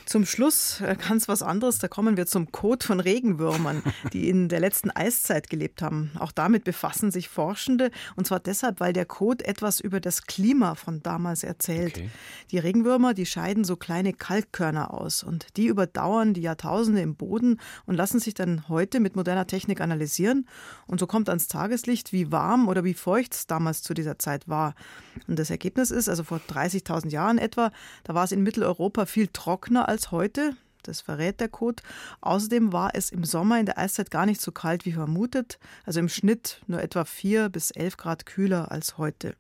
Zum 0.10 0.26
Schluss 0.26 0.82
äh, 0.82 0.96
ganz 0.96 1.28
was 1.28 1.44
anderes. 1.44 1.78
Da 1.78 1.88
kommen 1.88 2.18
wir 2.18 2.26
zum 2.26 2.52
Kot 2.52 2.84
von 2.84 3.00
Regenwürmern, 3.00 3.84
die 4.14 4.28
in 4.28 4.50
der 4.50 4.60
letzten 4.60 4.90
Eiszeit 4.90 5.52
gelebt 5.52 5.84
haben. 5.84 6.10
Auch 6.18 6.32
damit 6.32 6.64
befassen 6.64 7.12
sich 7.12 7.30
Forschende. 7.30 7.92
Und 8.16 8.26
zwar 8.26 8.40
deshalb, 8.40 8.80
weil 8.80 8.92
der 8.92 9.06
Kot 9.06 9.44
etwas 9.44 9.80
über 9.80 10.00
das 10.00 10.24
Klima 10.24 10.74
von 10.74 11.04
damals 11.04 11.44
erzählt. 11.44 11.98
Okay. 11.98 12.10
Die 12.50 12.58
Regenwürmer, 12.58 13.14
die 13.14 13.28
scheiden 13.28 13.64
so 13.64 13.76
kleine 13.76 14.12
Kalkkörner 14.12 14.96
aus. 14.96 15.22
Und 15.22 15.46
die 15.58 15.68
überdauern 15.68 16.34
die 16.34 16.42
Jahrtausende 16.42 17.02
im 17.02 17.16
Boden 17.16 17.60
und 17.86 17.94
lassen 17.94 18.20
sich 18.20 18.34
dann 18.34 18.68
heute 18.68 19.00
mit 19.00 19.16
moderner 19.16 19.46
Technik 19.46 19.80
analysieren. 19.80 20.48
Und 20.88 21.00
so 21.00 21.06
kommt 21.06 21.30
ans 21.30 21.50
Tageslicht, 21.50 22.14
wie 22.14 22.32
warm 22.32 22.68
oder 22.68 22.84
wie 22.84 22.96
feucht 22.96 23.36
es 23.36 23.46
damals 23.46 23.84
zu 23.84 23.94
dieser 23.94 24.18
Zeit 24.18 24.48
war. 24.48 24.74
Und 25.28 25.38
das 25.38 25.52
Ergebnis 25.52 25.92
ist, 25.92 26.10
also 26.10 26.24
vor 26.24 26.42
30.000 26.50 27.10
Jahren 27.10 27.38
etwa, 27.38 27.72
da 28.06 28.16
war 28.16 28.24
es 28.24 28.32
in 28.32 28.42
Mitteleuropa 28.42 29.06
viel 29.06 29.28
trockener 29.28 29.88
als 29.88 29.99
als 30.00 30.12
heute. 30.12 30.56
Das 30.84 31.02
verrät 31.02 31.42
der 31.42 31.50
Code. 31.50 31.84
Außerdem 32.22 32.72
war 32.72 32.92
es 32.94 33.10
im 33.10 33.26
Sommer 33.26 33.60
in 33.60 33.66
der 33.66 33.78
Eiszeit 33.78 34.10
gar 34.10 34.26
nicht 34.26 34.40
so 34.40 34.54
kalt 34.54 34.86
wie 34.86 34.94
vermutet. 34.94 35.60
Also 35.86 36.00
im 36.00 36.08
Schnitt 36.08 36.62
nur 36.68 36.82
etwa 36.82 37.04
4 37.04 37.50
bis 37.50 37.72
11 37.72 37.98
Grad 37.98 38.26
kühler 38.26 38.72
als 38.72 38.98
heute. 38.98 39.36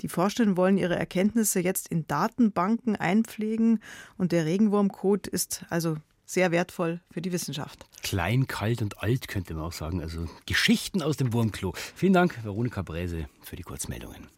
Die 0.00 0.08
Forschenden 0.08 0.56
wollen 0.56 0.78
ihre 0.78 0.96
Erkenntnisse 0.96 1.60
jetzt 1.60 1.88
in 1.88 2.06
Datenbanken 2.06 2.96
einpflegen 2.96 3.80
und 4.16 4.32
der 4.32 4.46
Regenwurmcode 4.46 5.26
ist 5.26 5.66
also 5.68 5.98
sehr 6.24 6.50
wertvoll 6.50 7.00
für 7.10 7.20
die 7.20 7.30
Wissenschaft. 7.30 7.84
Klein, 8.02 8.46
kalt 8.46 8.80
und 8.80 9.02
alt 9.02 9.28
könnte 9.28 9.52
man 9.52 9.64
auch 9.64 9.72
sagen. 9.72 10.00
Also 10.00 10.26
Geschichten 10.46 11.02
aus 11.02 11.18
dem 11.18 11.34
Wurmklo. 11.34 11.74
Vielen 11.94 12.14
Dank, 12.14 12.42
Veronika 12.42 12.80
Bräse, 12.80 13.26
für 13.42 13.56
die 13.56 13.62
Kurzmeldungen. 13.62 14.28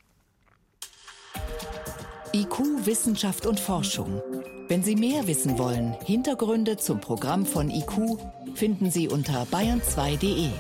IQ, 2.35 2.85
Wissenschaft 2.85 3.47
und 3.47 3.61
Forschung. 3.61 4.21
Wenn 4.69 4.83
Sie 4.83 4.97
mehr 4.97 5.29
wissen 5.29 5.59
wollen, 5.59 5.95
Hintergründe 6.05 6.77
zum 6.77 7.01
Programm 7.01 7.47
von 7.47 7.71
IQ 7.71 8.19
finden 8.55 8.91
Sie 8.91 9.07
unter 9.07 9.45
bayern2.de. 9.45 10.51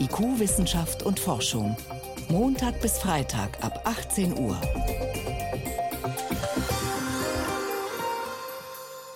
IQ, 0.00 0.40
Wissenschaft 0.40 1.04
und 1.04 1.20
Forschung. 1.20 1.76
Montag 2.28 2.80
bis 2.82 2.98
Freitag 2.98 3.62
ab 3.62 3.82
18 3.84 4.36
Uhr. 4.36 4.60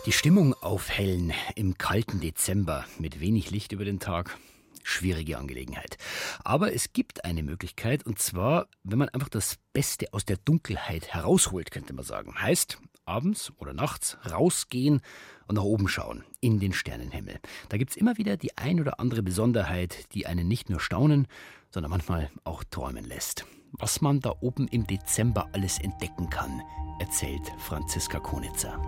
Die 0.07 0.13
Stimmung 0.13 0.55
aufhellen 0.55 1.33
im 1.57 1.77
kalten 1.77 2.21
Dezember 2.21 2.85
mit 3.01 3.19
wenig 3.19 3.51
Licht 3.51 3.73
über 3.73 3.85
den 3.85 3.99
Tag 3.99 4.39
schwierige 4.85 5.39
Angelegenheit. 5.39 5.99
Aber 6.45 6.73
es 6.73 6.93
gibt 6.93 7.25
eine 7.25 7.43
Möglichkeit, 7.43 8.07
und 8.07 8.21
zwar, 8.21 8.69
wenn 8.85 8.99
man 8.99 9.09
einfach 9.09 9.29
das 9.29 9.57
Beste 9.73 10.07
aus 10.13 10.25
der 10.25 10.37
Dunkelheit 10.37 11.13
herausholt, 11.13 11.71
könnte 11.71 11.93
man 11.93 12.05
sagen. 12.05 12.41
Heißt, 12.41 12.79
abends 13.05 13.53
oder 13.59 13.73
nachts 13.73 14.19
rausgehen 14.31 15.01
und 15.47 15.57
nach 15.57 15.65
oben 15.65 15.89
schauen, 15.89 16.25
in 16.41 16.61
den 16.61 16.73
Sternenhimmel. 16.73 17.41
Da 17.69 17.77
gibt 17.77 17.91
es 17.91 17.97
immer 17.97 18.19
wieder 18.19 18.37
die 18.37 18.57
ein 18.57 18.81
oder 18.81 19.01
andere 19.01 19.23
Besonderheit, 19.23 20.13
die 20.15 20.27
einen 20.27 20.49
nicht 20.49 20.71
nur 20.71 20.81
staunen, 20.81 21.27
sondern 21.71 21.91
manchmal 21.91 22.31
auch 22.45 22.65
träumen 22.65 23.05
lässt. 23.05 23.45
Was 23.73 24.01
man 24.01 24.21
da 24.21 24.35
oben 24.41 24.67
im 24.69 24.87
Dezember 24.87 25.49
alles 25.53 25.79
entdecken 25.79 26.29
kann, 26.31 26.61
erzählt 26.99 27.53
Franziska 27.59 28.19
Konitzer. 28.19 28.81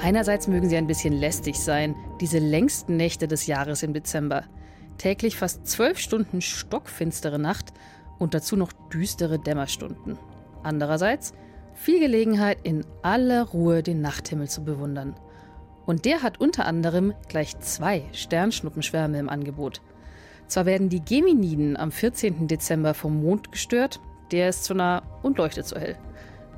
Einerseits 0.00 0.46
mögen 0.46 0.68
sie 0.68 0.76
ein 0.76 0.86
bisschen 0.86 1.12
lästig 1.12 1.58
sein, 1.58 1.96
diese 2.20 2.38
längsten 2.38 2.96
Nächte 2.96 3.26
des 3.26 3.46
Jahres 3.46 3.82
im 3.82 3.92
Dezember. 3.92 4.44
täglich 4.96 5.36
fast 5.36 5.66
zwölf 5.66 5.98
Stunden 5.98 6.40
stockfinstere 6.40 7.38
Nacht 7.38 7.72
und 8.18 8.34
dazu 8.34 8.56
noch 8.56 8.72
düstere 8.92 9.38
Dämmerstunden. 9.38 10.18
Andererseits 10.62 11.32
viel 11.74 12.00
Gelegenheit, 12.00 12.58
in 12.64 12.84
aller 13.02 13.44
Ruhe 13.44 13.82
den 13.82 14.00
Nachthimmel 14.00 14.48
zu 14.48 14.64
bewundern. 14.64 15.14
Und 15.86 16.04
der 16.04 16.22
hat 16.22 16.40
unter 16.40 16.66
anderem 16.66 17.14
gleich 17.28 17.58
zwei 17.60 18.02
Sternschnuppenschwärme 18.12 19.18
im 19.18 19.28
Angebot. 19.28 19.80
Zwar 20.48 20.66
werden 20.66 20.88
die 20.88 21.04
Geminiden 21.04 21.76
am 21.76 21.92
14. 21.92 22.48
Dezember 22.48 22.94
vom 22.94 23.22
Mond 23.22 23.52
gestört, 23.52 24.00
der 24.32 24.48
ist 24.48 24.64
zu 24.64 24.74
nah 24.74 25.02
und 25.22 25.38
leuchtet 25.38 25.66
so 25.66 25.76
hell. 25.76 25.96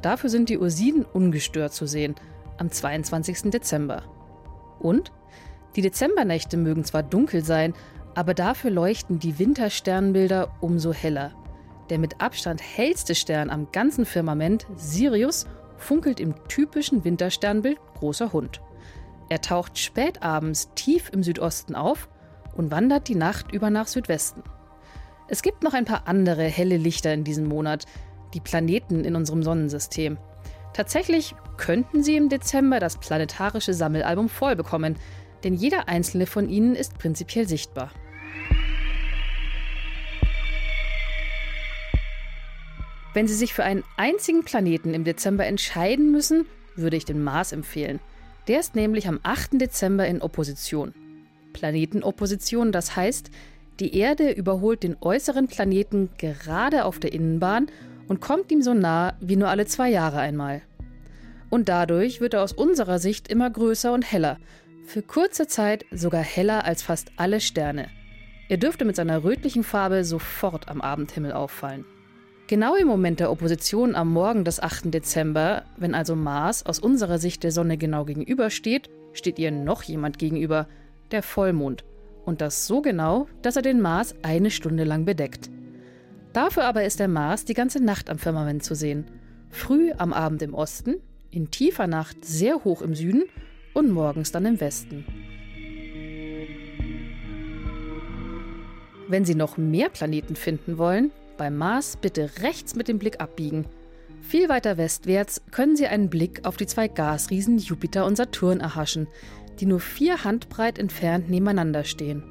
Dafür 0.03 0.31
sind 0.31 0.49
die 0.49 0.59
Ursiden 0.59 1.05
ungestört 1.05 1.73
zu 1.73 1.87
sehen, 1.87 2.15
am 2.59 2.71
22. 2.71 3.51
Dezember. 3.51 4.03
Und? 4.79 5.13
Die 5.77 5.83
Dezembernächte 5.83 6.57
mögen 6.57 6.85
zwar 6.85 7.03
dunkel 7.03 7.45
sein, 7.45 7.75
aber 8.15 8.35
dafür 8.35 8.71
leuchten 8.71 9.19
die 9.19 9.39
Wintersternbilder 9.39 10.51
umso 10.61 10.93
heller. 10.93 11.33
Der 11.91 11.99
mit 11.99 12.21
Abstand 12.21 12.63
hellste 12.63 13.17
Stern 13.17 13.51
am 13.51 13.71
ganzen 13.73 14.07
Firmament, 14.07 14.67
Sirius, 14.77 15.47
funkelt 15.77 16.21
im 16.21 16.35
typischen 16.47 17.05
Wintersternbild 17.05 17.79
großer 17.99 18.33
Hund. 18.33 18.61
Er 19.29 19.41
taucht 19.41 19.79
spät 19.79 20.23
abends 20.23 20.71
tief 20.75 21.11
im 21.13 21.23
Südosten 21.23 21.75
auf 21.75 22.09
und 22.57 22.71
wandert 22.71 23.09
die 23.09 23.17
Nacht 23.17 23.53
über 23.53 23.71
nach 23.71 23.89
Südwesten. 23.89 24.43
Es 25.29 25.43
gibt 25.43 25.63
noch 25.63 25.75
ein 25.75 25.85
paar 25.85 26.07
andere 26.07 26.45
helle 26.45 26.77
Lichter 26.77 27.13
in 27.13 27.25
diesem 27.25 27.47
Monat, 27.47 27.87
die 28.35 28.41
Planeten 28.41 29.05
in 29.05 29.17
unserem 29.17 29.43
Sonnensystem. 29.43 30.19
Tatsächlich 30.73 31.35
könnten 31.57 32.03
sie 32.03 32.17
im 32.17 32.29
Dezember 32.29 32.79
das 32.79 32.99
planetarische 32.99 33.75
Sammelalbum 33.75 34.29
voll 34.29 34.55
bekommen, 34.55 34.97
denn 35.43 35.55
jeder 35.55 35.89
einzelne 35.89 36.27
von 36.27 36.49
ihnen 36.49 36.75
ist 36.75 36.99
prinzipiell 36.99 37.49
sichtbar. 37.49 37.91
Wenn 43.13 43.27
Sie 43.27 43.35
sich 43.35 43.55
für 43.55 43.65
einen 43.65 43.83
einzigen 43.97 44.45
Planeten 44.45 44.95
im 44.95 45.05
Dezember 45.05 45.47
entscheiden 45.47 46.13
müssen, 46.13 46.47
würde 46.77 46.97
ich 46.97 47.05
den 47.05 47.23
Mars 47.23 47.53
empfehlen. 47.53 47.99
Der 48.47 48.61
ist 48.61 48.77
nämlich 48.77 49.09
am 49.09 49.19
8. 49.23 49.61
Dezember 49.61 50.07
in 50.07 50.23
Opposition. 50.23 50.95
Planetenopposition, 51.53 52.71
das 52.71 52.95
heißt, 52.95 53.31
die 53.81 53.97
Erde 53.97 54.31
überholt 54.31 54.83
den 54.83 54.97
äußeren 55.01 55.49
Planeten 55.49 56.11
gerade 56.19 56.85
auf 56.85 57.01
der 57.01 57.13
Innenbahn 57.13 57.67
und 58.07 58.21
kommt 58.21 58.53
ihm 58.53 58.63
so 58.63 58.75
nah 58.75 59.15
wie 59.21 59.37
nur 59.37 59.49
alle 59.49 59.67
zwei 59.67 59.91
Jahre 59.91 60.19
einmal. 60.19 60.63
Und 61.49 61.69
dadurch 61.69 62.21
wird 62.21 62.35
er 62.35 62.43
aus 62.43 62.53
unserer 62.53 63.01
Sicht 63.01 63.27
immer 63.29 63.51
größer 63.51 63.93
und 63.93 64.11
heller, 64.11 64.39
für 64.85 65.03
kurze 65.03 65.49
Zeit 65.49 65.85
sogar 65.91 66.23
heller 66.23 66.65
als 66.65 66.83
fast 66.83 67.11
alle 67.17 67.41
Sterne. 67.41 67.89
Er 68.49 68.57
dürfte 68.57 68.85
mit 68.85 68.97
seiner 68.97 69.25
rötlichen 69.25 69.65
Farbe 69.65 70.05
sofort 70.05 70.69
am 70.69 70.81
Abendhimmel 70.81 71.33
auffallen. 71.33 71.85
Genau 72.51 72.75
im 72.75 72.89
Moment 72.89 73.21
der 73.21 73.31
Opposition 73.31 73.95
am 73.95 74.13
Morgen 74.13 74.45
des 74.45 74.59
8. 74.59 74.93
Dezember, 74.93 75.63
wenn 75.77 75.95
also 75.95 76.17
Mars 76.17 76.67
aus 76.67 76.81
unserer 76.81 77.19
Sicht 77.19 77.45
der 77.45 77.53
Sonne 77.53 77.79
genau 77.79 78.05
gegenübersteht, 78.05 78.91
steht 79.13 79.39
ihr 79.39 79.53
noch 79.53 79.85
jemand 79.85 80.19
gegenüber, 80.19 80.67
der 81.13 81.23
Vollmond. 81.23 81.85
Und 82.25 82.41
das 82.41 82.67
so 82.67 82.83
genau, 82.83 83.29
dass 83.43 83.55
er 83.55 83.63
den 83.63 83.81
Mars 83.81 84.17
eine 84.23 84.51
Stunde 84.51 84.83
lang 84.83 85.05
bedeckt. 85.05 85.49
Dafür 86.33 86.65
aber 86.65 86.83
ist 86.83 86.99
der 86.99 87.07
Mars 87.07 87.45
die 87.45 87.55
ganze 87.55 87.81
Nacht 87.81 88.11
am 88.11 88.19
Firmament 88.19 88.65
zu 88.65 88.75
sehen. 88.75 89.05
Früh 89.51 89.93
am 89.97 90.13
Abend 90.13 90.43
im 90.43 90.53
Osten, 90.53 90.97
in 91.31 91.53
tiefer 91.53 91.87
Nacht 91.87 92.25
sehr 92.25 92.65
hoch 92.65 92.83
im 92.83 92.97
Süden 92.97 93.27
und 93.75 93.93
morgens 93.93 94.33
dann 94.33 94.45
im 94.45 94.61
Westen. 94.61 95.05
Wenn 99.07 99.25
Sie 99.25 99.37
noch 99.37 99.57
mehr 99.57 99.89
Planeten 99.89 100.35
finden 100.35 100.79
wollen, 100.79 101.13
beim 101.41 101.57
Mars 101.57 101.97
bitte 101.97 102.31
rechts 102.43 102.77
mit 102.77 102.87
dem 102.87 102.99
Blick 102.99 103.19
abbiegen. 103.19 103.65
Viel 104.21 104.51
weiter 104.51 104.77
westwärts 104.77 105.41
können 105.51 105.75
Sie 105.75 105.87
einen 105.87 106.11
Blick 106.11 106.45
auf 106.45 106.59
die 106.59 106.67
zwei 106.67 106.87
Gasriesen 106.87 107.57
Jupiter 107.57 108.05
und 108.05 108.17
Saturn 108.17 108.61
erhaschen, 108.61 109.09
die 109.59 109.65
nur 109.65 109.81
vier 109.81 110.23
Handbreit 110.23 110.79
entfernt 110.79 111.31
nebeneinander 111.31 111.85
stehen. 111.85 112.23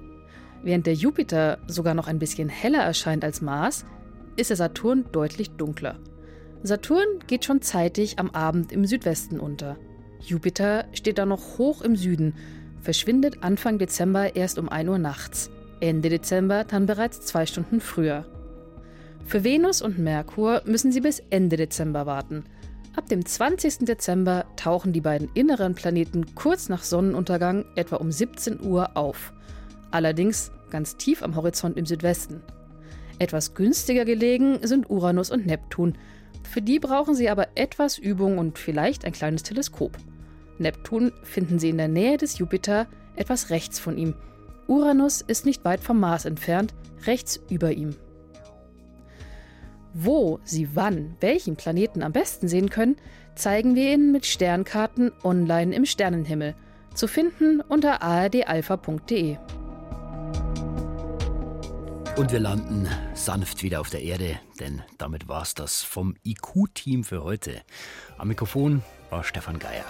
Während 0.62 0.86
der 0.86 0.94
Jupiter 0.94 1.58
sogar 1.66 1.96
noch 1.96 2.08
ein 2.08 2.20
bisschen 2.20 2.50
heller 2.50 2.84
erscheint 2.84 3.24
als 3.24 3.42
Mars, 3.42 3.84
ist 4.36 4.52
der 4.52 4.58
Saturn 4.58 5.06
deutlich 5.12 5.50
dunkler. 5.50 5.98
Saturn 6.62 7.08
geht 7.26 7.46
schon 7.46 7.64
zeitig 7.64 8.20
am 8.20 8.30
Abend 8.30 8.72
im 8.72 8.86
Südwesten 8.86 9.40
unter. 9.40 9.78
Jupiter 10.20 10.86
steht 10.94 11.18
da 11.18 11.26
noch 11.26 11.58
hoch 11.58 11.82
im 11.82 11.96
Süden, 11.96 12.36
verschwindet 12.80 13.42
Anfang 13.42 13.80
Dezember 13.80 14.36
erst 14.36 14.60
um 14.60 14.70
1 14.70 14.88
Uhr 14.88 15.00
nachts, 15.00 15.50
Ende 15.80 16.10
Dezember 16.10 16.64
dann 16.64 16.86
bereits 16.86 17.22
zwei 17.22 17.48
Stunden 17.48 17.82
früher. 17.82 18.28
Für 19.26 19.44
Venus 19.44 19.82
und 19.82 20.00
Merkur 20.00 20.62
müssen 20.66 20.92
sie 20.92 21.02
bis 21.02 21.22
Ende 21.30 21.56
Dezember 21.58 22.06
warten. 22.06 22.46
Ab 22.96 23.08
dem 23.08 23.26
20. 23.26 23.86
Dezember 23.86 24.46
tauchen 24.56 24.92
die 24.92 25.02
beiden 25.02 25.30
inneren 25.34 25.76
Planeten 25.76 26.36
kurz 26.36 26.68
nach 26.70 26.84
Sonnenuntergang 26.84 27.66
etwa 27.76 27.98
um 27.98 28.12
17 28.12 28.60
Uhr 28.62 28.98
auf. 28.98 29.34
Allerdings 29.92 30.52
ganz 30.70 30.98
tief 30.98 31.24
am 31.24 31.36
Horizont 31.36 31.78
im 31.78 31.86
Südwesten. 31.86 32.42
Etwas 33.20 33.54
günstiger 33.54 34.06
gelegen 34.06 34.60
sind 34.64 34.90
Uranus 34.90 35.30
und 35.30 35.46
Neptun. 35.46 35.98
Für 36.50 36.62
die 36.62 36.80
brauchen 36.80 37.16
sie 37.16 37.30
aber 37.30 37.50
etwas 37.56 37.98
Übung 37.98 38.38
und 38.38 38.58
vielleicht 38.58 39.06
ein 39.06 39.12
kleines 39.12 39.44
Teleskop. 39.44 39.98
Neptun 40.58 41.12
finden 41.24 41.60
sie 41.60 41.70
in 41.70 41.78
der 41.78 41.88
Nähe 41.88 42.18
des 42.18 42.38
Jupiter, 42.38 42.88
etwas 43.16 43.50
rechts 43.50 43.80
von 43.80 43.98
ihm. 43.98 44.16
Uranus 44.68 45.22
ist 45.22 45.46
nicht 45.46 45.66
weit 45.66 45.82
vom 45.82 46.00
Mars 46.00 46.26
entfernt, 46.26 46.74
rechts 47.06 47.40
über 47.50 47.72
ihm. 47.72 47.96
Wo 49.94 50.40
Sie 50.44 50.76
wann 50.76 51.16
welchen 51.20 51.56
Planeten 51.56 52.04
am 52.04 52.12
besten 52.12 52.48
sehen 52.48 52.70
können, 52.70 52.98
zeigen 53.36 53.76
wir 53.76 53.94
Ihnen 53.94 54.12
mit 54.12 54.26
Sternkarten 54.26 55.12
online 55.24 55.74
im 55.76 55.86
Sternenhimmel. 55.86 56.56
Zu 56.94 57.08
finden 57.08 57.62
unter 57.62 58.02
ardalpha.de. 58.02 59.38
Und 62.18 62.34
wir 62.34 62.40
landen 62.40 62.88
sanft 63.14 63.64
wieder 63.64 63.80
auf 63.80 63.90
der 63.90 64.02
Erde, 64.02 64.40
denn 64.60 64.82
damit 64.98 65.30
war 65.30 65.42
es 65.42 65.54
das 65.54 65.82
vom 65.82 66.16
IQ-Team 66.26 67.06
für 67.06 67.24
heute. 67.24 67.62
Am 68.18 68.28
Mikrofon 68.28 68.84
war 69.10 69.24
Stefan 69.24 69.58
Geier. 69.58 69.86